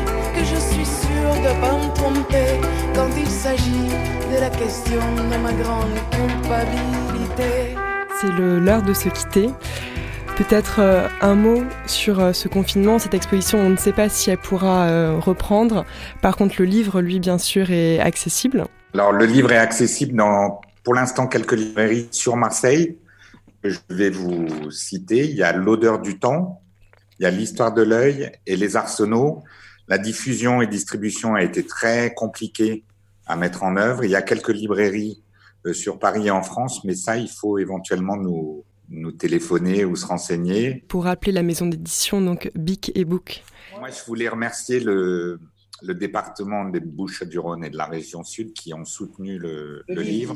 s'agit 3.50 3.90
de 4.32 4.40
la 4.40 4.50
question 4.52 5.00
de 5.16 5.38
ma 5.38 5.52
grande 5.54 5.96
culpabilité. 6.12 7.76
C'est 8.22 8.32
l'heure 8.32 8.84
de 8.84 8.94
se 8.94 9.10
quitter. 9.10 9.50
Peut-être 10.38 10.80
euh, 10.80 11.08
un 11.22 11.34
mot 11.34 11.64
sur 11.88 12.20
euh, 12.20 12.32
ce 12.32 12.48
confinement, 12.48 13.00
cette 13.00 13.16
exposition, 13.16 13.58
on 13.60 13.72
ne 13.72 13.76
sait 13.76 13.92
pas 13.92 14.08
si 14.08 14.30
elle 14.30 14.38
pourra 14.38 14.88
euh, 14.88 15.18
reprendre. 15.20 15.86
Par 16.22 16.38
contre, 16.38 16.56
le 16.60 16.66
livre, 16.66 17.02
lui, 17.02 17.20
bien 17.20 17.40
sûr, 17.40 17.72
est 17.72 18.00
accessible. 18.00 18.68
Alors, 18.94 19.14
le 19.14 19.26
livre 19.26 19.52
est 19.52 19.58
accessible 19.58 20.16
dans, 20.16 20.62
pour 20.84 20.94
l'instant, 20.94 21.26
quelques 21.26 21.54
librairies 21.54 22.08
sur 22.12 22.36
Marseille. 22.36 23.00
Je 23.64 23.80
vais 23.90 24.12
vous 24.12 24.70
citer. 24.70 25.26
Il 25.26 25.36
y 25.36 25.44
a 25.44 25.54
L'odeur 25.54 26.00
du 26.00 26.20
temps, 26.20 26.62
il 27.20 27.24
y 27.24 27.26
a 27.26 27.32
L'histoire 27.32 27.74
de 27.74 27.82
l'œil 27.82 28.32
et 28.46 28.56
Les 28.56 28.76
arsenaux. 28.76 29.44
La 29.88 29.98
diffusion 29.98 30.62
et 30.62 30.68
distribution 30.68 31.34
a 31.34 31.42
été 31.42 31.66
très 31.66 32.14
compliquée 32.14 32.84
à 33.30 33.38
mettre 33.38 33.64
en 33.64 33.78
œuvre. 33.78 34.04
Il 34.04 34.12
y 34.12 34.16
a 34.16 34.22
quelques 34.22 34.50
librairies 34.50 35.24
sur 35.72 36.00
Paris 36.00 36.28
et 36.28 36.32
en 36.32 36.42
France, 36.42 36.84
mais 36.84 36.96
ça, 36.96 37.16
il 37.18 37.30
faut 37.30 37.58
éventuellement 37.58 38.18
nous, 38.18 38.66
nous 38.90 39.12
téléphoner 39.12 39.86
ou 39.86 39.96
se 39.96 40.06
renseigner. 40.06 40.84
Pour 40.88 41.04
rappeler 41.06 41.32
la 41.32 41.44
maison 41.44 41.68
d'édition, 41.68 42.22
donc 42.22 42.50
Bic 42.56 42.92
et 42.96 43.06
Book. 43.06 43.44
Moi, 43.80 43.90
je 43.90 44.04
voulais 44.06 44.28
remercier 44.28 44.80
le, 44.80 45.40
le 45.84 45.96
département 45.96 46.66
des 46.66 46.80
Bouches-du-Rhône 46.80 47.64
et 47.64 47.70
de 47.70 47.78
la 47.78 47.86
région 47.86 48.24
sud 48.24 48.54
qui 48.54 48.74
ont 48.74 48.86
soutenu 48.86 49.38
le, 49.38 49.84
le 49.88 50.02
livre. 50.02 50.36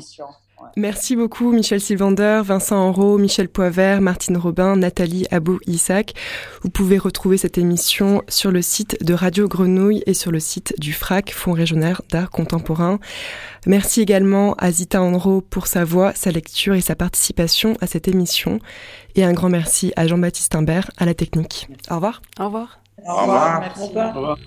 Merci 0.76 1.16
beaucoup 1.16 1.52
Michel 1.52 1.80
Sylvander, 1.80 2.42
Vincent 2.44 2.76
Enro, 2.76 3.18
Michel 3.18 3.48
Poivert, 3.48 4.00
Martine 4.00 4.36
Robin, 4.36 4.76
Nathalie 4.76 5.26
Abou-Isaac. 5.30 6.14
Vous 6.62 6.70
pouvez 6.70 6.98
retrouver 6.98 7.36
cette 7.36 7.58
émission 7.58 8.22
sur 8.28 8.50
le 8.50 8.62
site 8.62 9.02
de 9.04 9.14
Radio 9.14 9.48
Grenouille 9.48 10.02
et 10.06 10.14
sur 10.14 10.30
le 10.30 10.40
site 10.40 10.74
du 10.78 10.92
FRAC, 10.92 11.32
Fonds 11.32 11.52
régional 11.52 11.96
d'art 12.10 12.30
contemporain. 12.30 12.98
Merci 13.66 14.00
également 14.00 14.54
à 14.54 14.70
Zita 14.70 15.00
Enro 15.00 15.40
pour 15.40 15.66
sa 15.66 15.84
voix, 15.84 16.12
sa 16.14 16.30
lecture 16.30 16.74
et 16.74 16.80
sa 16.80 16.96
participation 16.96 17.76
à 17.80 17.86
cette 17.86 18.08
émission. 18.08 18.58
Et 19.14 19.24
un 19.24 19.32
grand 19.32 19.48
merci 19.48 19.92
à 19.96 20.06
Jean-Baptiste 20.06 20.54
Imbert 20.54 20.90
à 20.98 21.06
la 21.06 21.14
technique. 21.14 21.68
Au 21.90 21.94
revoir. 21.94 22.20
Au 22.38 22.46
revoir. 22.46 22.80
Au 23.06 23.16
revoir. 23.16 23.72
Au 23.78 23.86
revoir. 23.86 24.16
Au 24.16 24.20
revoir. 24.20 24.38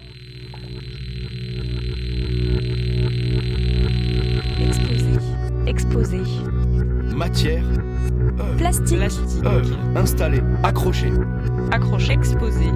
Exposé. 5.68 6.22
Matière. 7.14 7.62
œuvre. 8.40 8.56
Plastique. 8.58 8.98
Plastique. 8.98 9.46
œuvre. 9.46 9.78
Installé. 9.98 10.42
Accroché. 10.64 11.12
Accroché 11.72 12.14
exposé. 12.14 12.68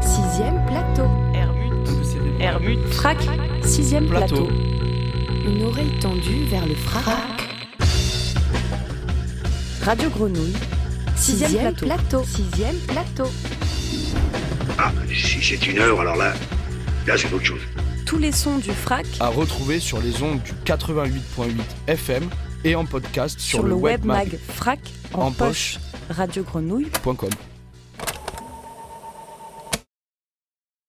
Sixième 0.00 0.64
plateau. 0.66 1.08
Hermut. 1.34 2.40
Hermut. 2.40 2.78
Frac. 2.92 3.18
Sixième 3.64 4.06
Plateau. 4.06 4.46
plateau. 4.46 4.50
Une 5.46 5.62
oreille 5.64 5.98
tendue 6.00 6.44
vers 6.50 6.66
le 6.66 6.74
frac. 6.74 7.04
Radio 9.84 10.08
Grenouille. 10.08 10.54
Sixième, 11.16 11.74
plateau. 11.74 12.22
Sixième 12.24 12.76
plateau. 12.88 13.30
Ah, 14.78 14.90
si 15.12 15.42
c'est 15.42 15.66
une 15.66 15.78
heure, 15.80 16.00
alors 16.00 16.16
là, 16.16 16.32
là 17.06 17.14
c'est 17.18 17.32
autre 17.32 17.44
chose. 17.44 17.60
Tous 18.12 18.18
les 18.18 18.30
sons 18.30 18.58
du 18.58 18.72
frac 18.72 19.06
À 19.20 19.28
retrouver 19.28 19.80
sur 19.80 19.98
les 19.98 20.22
ondes 20.22 20.42
du 20.42 20.52
88.8 20.66 21.48
FM 21.86 22.28
et 22.62 22.74
en 22.74 22.84
podcast 22.84 23.40
sur, 23.40 23.60
sur, 23.60 23.66
le 23.66 23.72
web 23.72 24.04
mag 24.04 24.38
frac 24.48 24.80
en, 25.14 25.28
En 25.28 25.32
poche. 25.32 25.78
poche. 25.78 26.16
radiogrenouille.com. 26.18 27.30